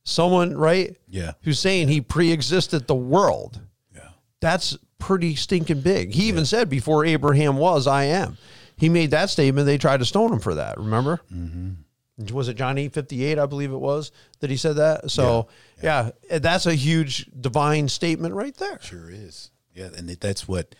Someone, 0.03 0.55
right? 0.55 0.95
Yeah. 1.09 1.33
Who's 1.41 1.59
saying 1.59 1.89
he 1.89 2.01
pre 2.01 2.31
existed 2.31 2.87
the 2.87 2.95
world. 2.95 3.59
Yeah. 3.93 4.09
That's 4.39 4.77
pretty 4.99 5.35
stinking 5.35 5.81
big. 5.81 6.13
He 6.13 6.23
even 6.23 6.45
said, 6.45 6.69
Before 6.69 7.05
Abraham 7.05 7.57
was, 7.57 7.87
I 7.87 8.05
am. 8.05 8.37
He 8.77 8.89
made 8.89 9.11
that 9.11 9.29
statement. 9.29 9.65
They 9.65 9.77
tried 9.77 9.99
to 9.99 10.05
stone 10.05 10.31
him 10.31 10.39
for 10.39 10.55
that. 10.55 10.77
Remember? 10.77 11.19
Mm-hmm. 11.33 12.33
Was 12.33 12.47
it 12.47 12.55
John 12.55 12.77
8 12.77 12.93
58, 12.93 13.37
I 13.37 13.45
believe 13.45 13.71
it 13.71 13.77
was 13.77 14.11
that 14.39 14.49
he 14.49 14.57
said 14.57 14.77
that. 14.77 15.11
So, 15.11 15.49
yeah, 15.83 16.11
that's 16.31 16.65
a 16.65 16.73
huge 16.73 17.29
divine 17.39 17.89
statement 17.89 18.33
right 18.33 18.55
there. 18.55 18.79
Sure 18.81 19.09
is. 19.11 19.51
Yeah, 19.75 19.89
and 19.95 20.09
that's 20.09 20.47
what 20.47 20.73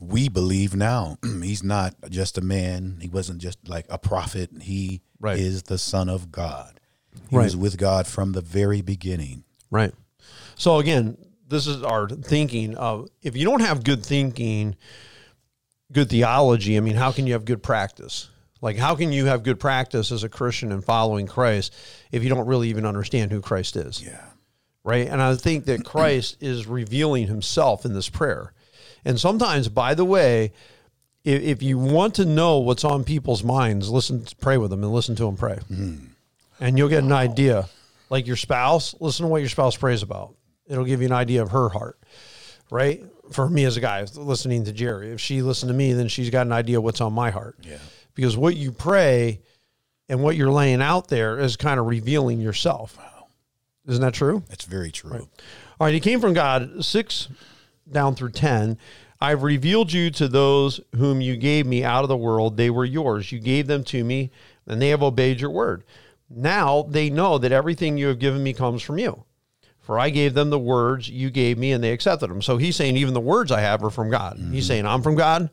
we 0.00 0.28
believe 0.28 0.74
now. 0.74 1.18
He's 1.42 1.62
not 1.62 1.94
just 2.08 2.38
a 2.38 2.40
man. 2.42 2.98
He 3.00 3.08
wasn't 3.08 3.40
just 3.40 3.68
like 3.68 3.86
a 3.88 3.98
prophet. 3.98 4.50
He 4.62 5.00
Right. 5.20 5.38
is 5.38 5.64
the 5.64 5.78
Son 5.78 6.08
of 6.08 6.30
God. 6.30 6.78
He 7.28 7.36
Right. 7.36 7.44
was 7.44 7.56
with 7.56 7.76
God 7.76 8.06
from 8.06 8.32
the 8.32 8.40
very 8.40 8.80
beginning. 8.82 9.42
Right. 9.70 9.92
So 10.56 10.78
again, 10.78 11.16
this 11.48 11.66
is 11.66 11.82
our 11.82 12.08
thinking 12.08 12.76
of 12.76 13.08
if 13.22 13.36
you 13.36 13.44
don't 13.44 13.60
have 13.62 13.82
good 13.82 14.04
thinking, 14.04 14.76
good 15.92 16.10
theology, 16.10 16.76
I 16.76 16.80
mean, 16.80 16.96
how 16.96 17.10
can 17.12 17.26
you 17.26 17.32
have 17.32 17.44
good 17.44 17.62
practice? 17.62 18.28
Like 18.60 18.76
how 18.76 18.94
can 18.94 19.12
you 19.12 19.26
have 19.26 19.42
good 19.42 19.58
practice 19.60 20.10
as 20.12 20.22
a 20.24 20.28
Christian 20.28 20.72
and 20.72 20.84
following 20.84 21.26
Christ 21.26 21.74
if 22.12 22.22
you 22.22 22.28
don't 22.28 22.46
really 22.46 22.68
even 22.68 22.84
understand 22.86 23.30
who 23.32 23.40
Christ 23.40 23.76
is? 23.76 24.02
Yeah. 24.02 24.20
right? 24.84 25.06
And 25.08 25.20
I 25.20 25.34
think 25.36 25.66
that 25.66 25.84
Christ 25.84 26.36
is 26.40 26.66
revealing 26.66 27.26
himself 27.26 27.84
in 27.84 27.92
this 27.92 28.08
prayer. 28.08 28.52
And 29.04 29.18
sometimes, 29.18 29.68
by 29.68 29.94
the 29.94 30.04
way, 30.04 30.52
if, 31.24 31.42
if 31.42 31.62
you 31.62 31.78
want 31.78 32.14
to 32.16 32.24
know 32.24 32.58
what's 32.58 32.84
on 32.84 33.04
people's 33.04 33.44
minds, 33.44 33.90
listen, 33.90 34.24
pray 34.40 34.56
with 34.56 34.70
them 34.70 34.82
and 34.82 34.92
listen 34.92 35.14
to 35.16 35.24
them 35.24 35.36
pray. 35.36 35.58
Hmm. 35.68 35.96
And 36.60 36.78
you'll 36.78 36.88
get 36.88 37.04
an 37.04 37.12
idea. 37.12 37.68
Like 38.10 38.26
your 38.26 38.36
spouse, 38.36 38.94
listen 39.00 39.24
to 39.24 39.28
what 39.28 39.38
your 39.38 39.50
spouse 39.50 39.76
prays 39.76 40.02
about. 40.02 40.34
It'll 40.66 40.84
give 40.84 41.00
you 41.00 41.06
an 41.06 41.12
idea 41.12 41.42
of 41.42 41.50
her 41.50 41.68
heart, 41.68 41.98
right? 42.70 43.02
For 43.32 43.48
me 43.48 43.64
as 43.64 43.76
a 43.76 43.80
guy, 43.80 44.04
listening 44.14 44.64
to 44.64 44.72
Jerry, 44.72 45.10
if 45.10 45.20
she 45.20 45.42
listened 45.42 45.68
to 45.68 45.74
me, 45.74 45.92
then 45.92 46.08
she's 46.08 46.30
got 46.30 46.46
an 46.46 46.52
idea 46.52 46.78
of 46.78 46.84
what's 46.84 47.00
on 47.00 47.12
my 47.12 47.30
heart. 47.30 47.56
Yeah. 47.62 47.78
Because 48.14 48.36
what 48.36 48.56
you 48.56 48.72
pray 48.72 49.40
and 50.08 50.22
what 50.22 50.36
you're 50.36 50.50
laying 50.50 50.82
out 50.82 51.08
there 51.08 51.38
is 51.38 51.56
kind 51.56 51.78
of 51.78 51.86
revealing 51.86 52.40
yourself. 52.40 52.96
Wow. 52.96 53.26
Isn't 53.86 54.02
that 54.02 54.14
true? 54.14 54.42
That's 54.48 54.64
very 54.64 54.90
true. 54.90 55.28
All 55.80 55.86
right, 55.86 55.94
he 55.94 56.00
came 56.00 56.20
from 56.20 56.34
God, 56.34 56.84
six 56.84 57.28
down 57.92 58.14
through 58.14 58.30
10. 58.30 58.78
I've 59.20 59.42
revealed 59.42 59.92
you 59.92 60.10
to 60.12 60.28
those 60.28 60.80
whom 60.94 61.20
you 61.20 61.36
gave 61.36 61.66
me 61.66 61.82
out 61.82 62.04
of 62.04 62.08
the 62.08 62.16
world. 62.16 62.56
They 62.56 62.70
were 62.70 62.84
yours. 62.84 63.32
You 63.32 63.40
gave 63.40 63.66
them 63.66 63.82
to 63.84 64.04
me, 64.04 64.30
and 64.66 64.80
they 64.80 64.90
have 64.90 65.02
obeyed 65.02 65.40
your 65.40 65.50
word. 65.50 65.84
Now 66.30 66.82
they 66.82 67.10
know 67.10 67.38
that 67.38 67.52
everything 67.52 67.98
you 67.98 68.08
have 68.08 68.18
given 68.18 68.42
me 68.42 68.52
comes 68.52 68.82
from 68.82 68.98
you. 68.98 69.24
For 69.80 69.98
I 69.98 70.10
gave 70.10 70.34
them 70.34 70.50
the 70.50 70.58
words 70.58 71.08
you 71.08 71.30
gave 71.30 71.56
me, 71.56 71.72
and 71.72 71.82
they 71.82 71.92
accepted 71.92 72.28
them. 72.28 72.42
So 72.42 72.58
he's 72.58 72.76
saying, 72.76 72.96
even 72.96 73.14
the 73.14 73.20
words 73.20 73.50
I 73.50 73.60
have 73.60 73.82
are 73.82 73.90
from 73.90 74.10
God. 74.10 74.36
He's 74.36 74.46
mm-hmm. 74.46 74.60
saying, 74.60 74.86
I'm 74.86 75.02
from 75.02 75.14
God. 75.14 75.48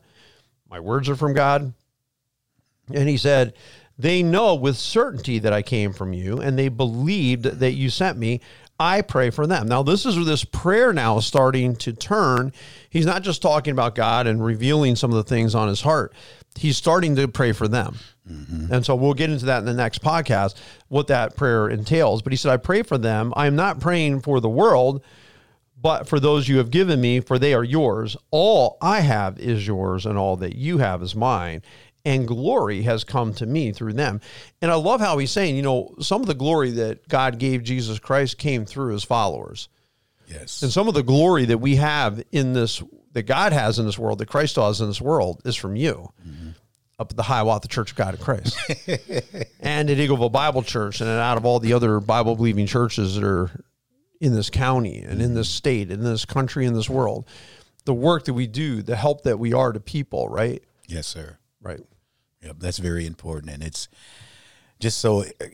My 0.68 0.78
words 0.78 1.08
are 1.08 1.16
from 1.16 1.32
God. 1.32 1.72
And 2.92 3.08
he 3.08 3.16
said, 3.16 3.54
They 3.98 4.22
know 4.22 4.54
with 4.54 4.76
certainty 4.76 5.38
that 5.38 5.54
I 5.54 5.62
came 5.62 5.92
from 5.92 6.12
you, 6.12 6.38
and 6.40 6.58
they 6.58 6.68
believed 6.68 7.44
that 7.44 7.72
you 7.72 7.88
sent 7.88 8.18
me. 8.18 8.42
I 8.78 9.00
pray 9.02 9.30
for 9.30 9.46
them. 9.46 9.68
Now, 9.68 9.82
this 9.82 10.04
is 10.04 10.16
where 10.16 10.24
this 10.24 10.44
prayer 10.44 10.92
now 10.92 11.18
is 11.18 11.26
starting 11.26 11.76
to 11.76 11.92
turn. 11.92 12.52
He's 12.90 13.06
not 13.06 13.22
just 13.22 13.40
talking 13.40 13.72
about 13.72 13.94
God 13.94 14.26
and 14.26 14.44
revealing 14.44 14.96
some 14.96 15.10
of 15.10 15.16
the 15.16 15.24
things 15.24 15.54
on 15.54 15.68
his 15.68 15.80
heart, 15.80 16.12
he's 16.54 16.76
starting 16.76 17.16
to 17.16 17.28
pray 17.28 17.52
for 17.52 17.68
them. 17.68 17.96
Mm-hmm. 18.30 18.72
And 18.72 18.84
so 18.84 18.94
we'll 18.94 19.14
get 19.14 19.30
into 19.30 19.46
that 19.46 19.58
in 19.58 19.64
the 19.66 19.74
next 19.74 20.02
podcast, 20.02 20.56
what 20.88 21.06
that 21.08 21.36
prayer 21.36 21.68
entails. 21.68 22.22
But 22.22 22.32
he 22.32 22.36
said, 22.36 22.52
I 22.52 22.56
pray 22.56 22.82
for 22.82 22.98
them. 22.98 23.32
I 23.36 23.46
am 23.46 23.56
not 23.56 23.80
praying 23.80 24.22
for 24.22 24.40
the 24.40 24.48
world, 24.48 25.02
but 25.80 26.08
for 26.08 26.18
those 26.18 26.48
you 26.48 26.58
have 26.58 26.70
given 26.70 27.00
me, 27.00 27.20
for 27.20 27.38
they 27.38 27.54
are 27.54 27.62
yours. 27.62 28.16
All 28.30 28.78
I 28.80 29.00
have 29.00 29.38
is 29.38 29.66
yours, 29.66 30.06
and 30.06 30.18
all 30.18 30.36
that 30.38 30.56
you 30.56 30.78
have 30.78 31.02
is 31.02 31.14
mine. 31.14 31.62
And 32.06 32.26
glory 32.26 32.82
has 32.82 33.02
come 33.02 33.34
to 33.34 33.46
me 33.46 33.72
through 33.72 33.94
them. 33.94 34.20
And 34.62 34.70
I 34.70 34.76
love 34.76 35.00
how 35.00 35.18
he's 35.18 35.32
saying, 35.32 35.56
you 35.56 35.62
know, 35.62 35.96
some 35.98 36.20
of 36.20 36.28
the 36.28 36.34
glory 36.34 36.70
that 36.70 37.08
God 37.08 37.40
gave 37.40 37.64
Jesus 37.64 37.98
Christ 37.98 38.38
came 38.38 38.64
through 38.64 38.92
his 38.92 39.02
followers. 39.02 39.68
Yes. 40.28 40.62
And 40.62 40.70
some 40.70 40.86
of 40.86 40.94
the 40.94 41.02
glory 41.02 41.46
that 41.46 41.58
we 41.58 41.76
have 41.76 42.22
in 42.30 42.52
this, 42.52 42.80
that 43.12 43.24
God 43.24 43.52
has 43.52 43.80
in 43.80 43.86
this 43.86 43.98
world, 43.98 44.18
that 44.18 44.28
Christ 44.28 44.54
has 44.54 44.80
in 44.80 44.86
this 44.86 45.00
world, 45.00 45.42
is 45.44 45.56
from 45.56 45.74
you. 45.74 46.12
Mm-hmm. 46.26 46.50
Up 46.98 47.10
at 47.10 47.16
the 47.16 47.24
Hiawatha 47.24 47.68
Church 47.68 47.90
of 47.90 47.96
God 47.98 48.14
in 48.14 48.20
Christ, 48.22 48.56
and 49.60 49.90
at 49.90 49.98
Eagleville 49.98 50.32
Bible 50.32 50.62
Church, 50.62 51.02
and 51.02 51.10
out 51.10 51.36
of 51.36 51.44
all 51.44 51.60
the 51.60 51.74
other 51.74 52.00
Bible 52.00 52.36
believing 52.36 52.66
churches 52.66 53.16
that 53.16 53.24
are 53.24 53.50
in 54.18 54.34
this 54.34 54.48
county 54.48 55.00
and 55.00 55.20
in 55.20 55.34
this 55.34 55.48
mm-hmm. 55.48 55.56
state, 55.56 55.90
in 55.90 56.02
this 56.02 56.24
country, 56.24 56.64
in 56.64 56.72
this 56.72 56.88
world, 56.88 57.26
the 57.84 57.92
work 57.92 58.24
that 58.24 58.32
we 58.32 58.46
do, 58.46 58.80
the 58.80 58.96
help 58.96 59.24
that 59.24 59.38
we 59.38 59.52
are 59.52 59.72
to 59.72 59.80
people, 59.80 60.28
right? 60.28 60.62
yes, 60.86 61.06
sir. 61.06 61.36
Right. 61.60 61.80
Yep, 62.46 62.56
that's 62.60 62.78
very 62.78 63.06
important, 63.06 63.52
and 63.52 63.62
it's 63.62 63.88
just 64.80 64.98
so 64.98 65.22
uh, 65.22 65.44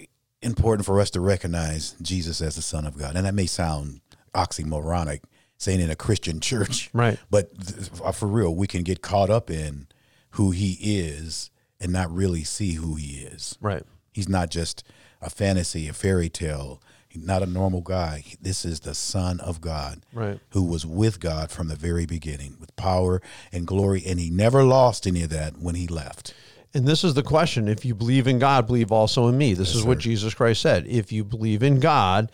important 0.42 0.84
for 0.86 1.00
us 1.00 1.10
to 1.10 1.20
recognize 1.20 1.94
Jesus 2.02 2.40
as 2.40 2.56
the 2.56 2.62
Son 2.62 2.84
of 2.86 2.98
God. 2.98 3.16
And 3.16 3.26
that 3.26 3.34
may 3.34 3.46
sound 3.46 4.00
oxymoronic 4.34 5.20
saying 5.58 5.80
in 5.80 5.90
a 5.90 5.96
Christian 5.96 6.40
church. 6.50 6.90
Right. 6.92 7.18
But 7.30 7.50
th- 7.66 7.90
uh, 8.04 8.12
for 8.12 8.26
real, 8.26 8.54
we 8.54 8.66
can 8.66 8.82
get 8.82 9.02
caught 9.02 9.30
up 9.30 9.50
in 9.50 9.86
who 10.30 10.50
he 10.50 10.72
is 10.80 11.50
and 11.80 11.92
not 11.92 12.12
really 12.14 12.44
see 12.44 12.72
who 12.74 12.94
he 12.96 13.18
is. 13.20 13.56
Right. 13.60 13.82
He's 14.12 14.28
not 14.28 14.50
just 14.50 14.84
a 15.20 15.30
fantasy, 15.30 15.88
a 15.88 15.92
fairy 15.92 16.28
tale. 16.28 16.82
He's 17.08 17.24
not 17.24 17.42
a 17.42 17.46
normal 17.46 17.82
guy. 17.82 18.24
This 18.40 18.64
is 18.64 18.80
the 18.80 18.94
Son 18.94 19.38
of 19.40 19.60
God, 19.60 20.00
Right. 20.14 20.40
who 20.50 20.62
was 20.64 20.86
with 20.86 21.20
God 21.20 21.50
from 21.50 21.68
the 21.68 21.76
very 21.76 22.06
beginning, 22.06 22.56
with 22.58 22.74
power 22.74 23.20
and 23.52 23.66
glory, 23.66 24.02
and 24.06 24.18
he 24.18 24.30
never 24.30 24.64
lost 24.64 25.06
any 25.06 25.22
of 25.22 25.28
that 25.30 25.58
when 25.58 25.74
he 25.74 25.86
left. 25.86 26.34
And 26.74 26.86
this 26.86 27.04
is 27.04 27.14
the 27.14 27.22
question. 27.22 27.68
If 27.68 27.84
you 27.84 27.94
believe 27.94 28.26
in 28.26 28.38
God, 28.38 28.66
believe 28.66 28.90
also 28.90 29.28
in 29.28 29.36
me. 29.36 29.54
This 29.54 29.74
is 29.74 29.84
what 29.84 29.98
Jesus 29.98 30.32
Christ 30.32 30.62
said. 30.62 30.86
If 30.86 31.12
you 31.12 31.22
believe 31.22 31.62
in 31.62 31.80
God, 31.80 32.32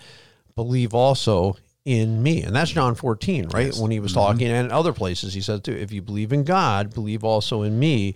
believe 0.54 0.94
also 0.94 1.56
in 1.84 2.22
me. 2.22 2.42
And 2.42 2.54
that's 2.54 2.70
John 2.70 2.94
14, 2.94 3.48
right? 3.48 3.74
When 3.74 3.90
he 3.90 3.98
was 3.98 4.12
mm-hmm. 4.12 4.20
talking, 4.20 4.48
and 4.48 4.70
other 4.70 4.92
places 4.92 5.34
he 5.34 5.40
said 5.40 5.64
too, 5.64 5.72
if 5.72 5.90
you 5.90 6.02
believe 6.02 6.32
in 6.32 6.44
God, 6.44 6.94
believe 6.94 7.24
also 7.24 7.62
in 7.62 7.78
me. 7.78 8.14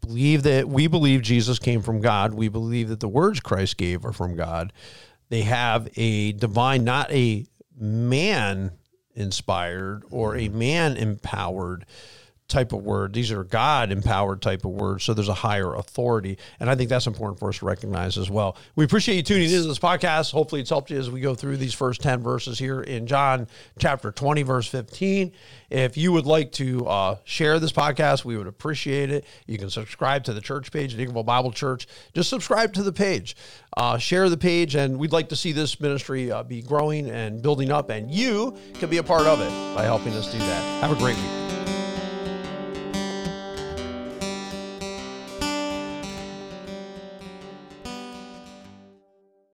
Believe 0.00 0.44
that 0.44 0.68
we 0.68 0.86
believe 0.86 1.22
Jesus 1.22 1.58
came 1.58 1.82
from 1.82 2.00
God. 2.00 2.32
We 2.32 2.48
believe 2.48 2.88
that 2.88 3.00
the 3.00 3.08
words 3.08 3.40
Christ 3.40 3.76
gave 3.76 4.04
are 4.04 4.12
from 4.12 4.36
God. 4.36 4.72
They 5.28 5.42
have 5.42 5.88
a 5.96 6.32
divine, 6.32 6.84
not 6.84 7.10
a 7.10 7.44
man 7.76 8.70
inspired 9.14 10.04
or 10.10 10.36
a 10.36 10.48
mm-hmm. 10.48 10.58
man 10.58 10.96
empowered 10.96 11.84
type 12.48 12.72
of 12.72 12.82
word. 12.82 13.12
These 13.12 13.30
are 13.30 13.44
God 13.44 13.92
empowered 13.92 14.40
type 14.40 14.64
of 14.64 14.72
words. 14.72 15.04
So 15.04 15.14
there's 15.14 15.28
a 15.28 15.34
higher 15.34 15.74
authority. 15.74 16.38
And 16.58 16.70
I 16.70 16.74
think 16.74 16.88
that's 16.88 17.06
important 17.06 17.38
for 17.38 17.50
us 17.50 17.58
to 17.58 17.66
recognize 17.66 18.16
as 18.16 18.30
well. 18.30 18.56
We 18.74 18.84
appreciate 18.84 19.16
you 19.16 19.22
tuning 19.22 19.50
into 19.50 19.68
this 19.68 19.78
podcast. 19.78 20.32
Hopefully 20.32 20.62
it's 20.62 20.70
helped 20.70 20.90
you 20.90 20.98
as 20.98 21.10
we 21.10 21.20
go 21.20 21.34
through 21.34 21.58
these 21.58 21.74
first 21.74 22.00
10 22.00 22.20
verses 22.20 22.58
here 22.58 22.80
in 22.80 23.06
John 23.06 23.46
chapter 23.78 24.10
20, 24.10 24.42
verse 24.42 24.66
15. 24.66 25.32
If 25.70 25.98
you 25.98 26.12
would 26.12 26.24
like 26.24 26.52
to 26.52 26.86
uh, 26.86 27.16
share 27.24 27.58
this 27.58 27.72
podcast, 27.72 28.24
we 28.24 28.38
would 28.38 28.46
appreciate 28.46 29.10
it. 29.10 29.26
You 29.46 29.58
can 29.58 29.68
subscribe 29.68 30.24
to 30.24 30.32
the 30.32 30.40
church 30.40 30.72
page 30.72 30.94
at 30.94 31.00
Eagleville 31.00 31.26
Bible 31.26 31.52
Church. 31.52 31.86
Just 32.14 32.30
subscribe 32.30 32.72
to 32.74 32.82
the 32.82 32.92
page, 32.92 33.36
uh, 33.76 33.98
share 33.98 34.30
the 34.30 34.38
page, 34.38 34.74
and 34.74 34.98
we'd 34.98 35.12
like 35.12 35.28
to 35.28 35.36
see 35.36 35.52
this 35.52 35.78
ministry 35.78 36.32
uh, 36.32 36.42
be 36.42 36.62
growing 36.62 37.10
and 37.10 37.42
building 37.42 37.70
up. 37.70 37.90
And 37.90 38.10
you 38.10 38.56
can 38.74 38.88
be 38.88 38.96
a 38.96 39.02
part 39.02 39.26
of 39.26 39.40
it 39.42 39.76
by 39.76 39.84
helping 39.84 40.14
us 40.14 40.32
do 40.32 40.38
that. 40.38 40.82
Have 40.82 40.92
a 40.92 40.98
great 40.98 41.16
week. 41.16 41.47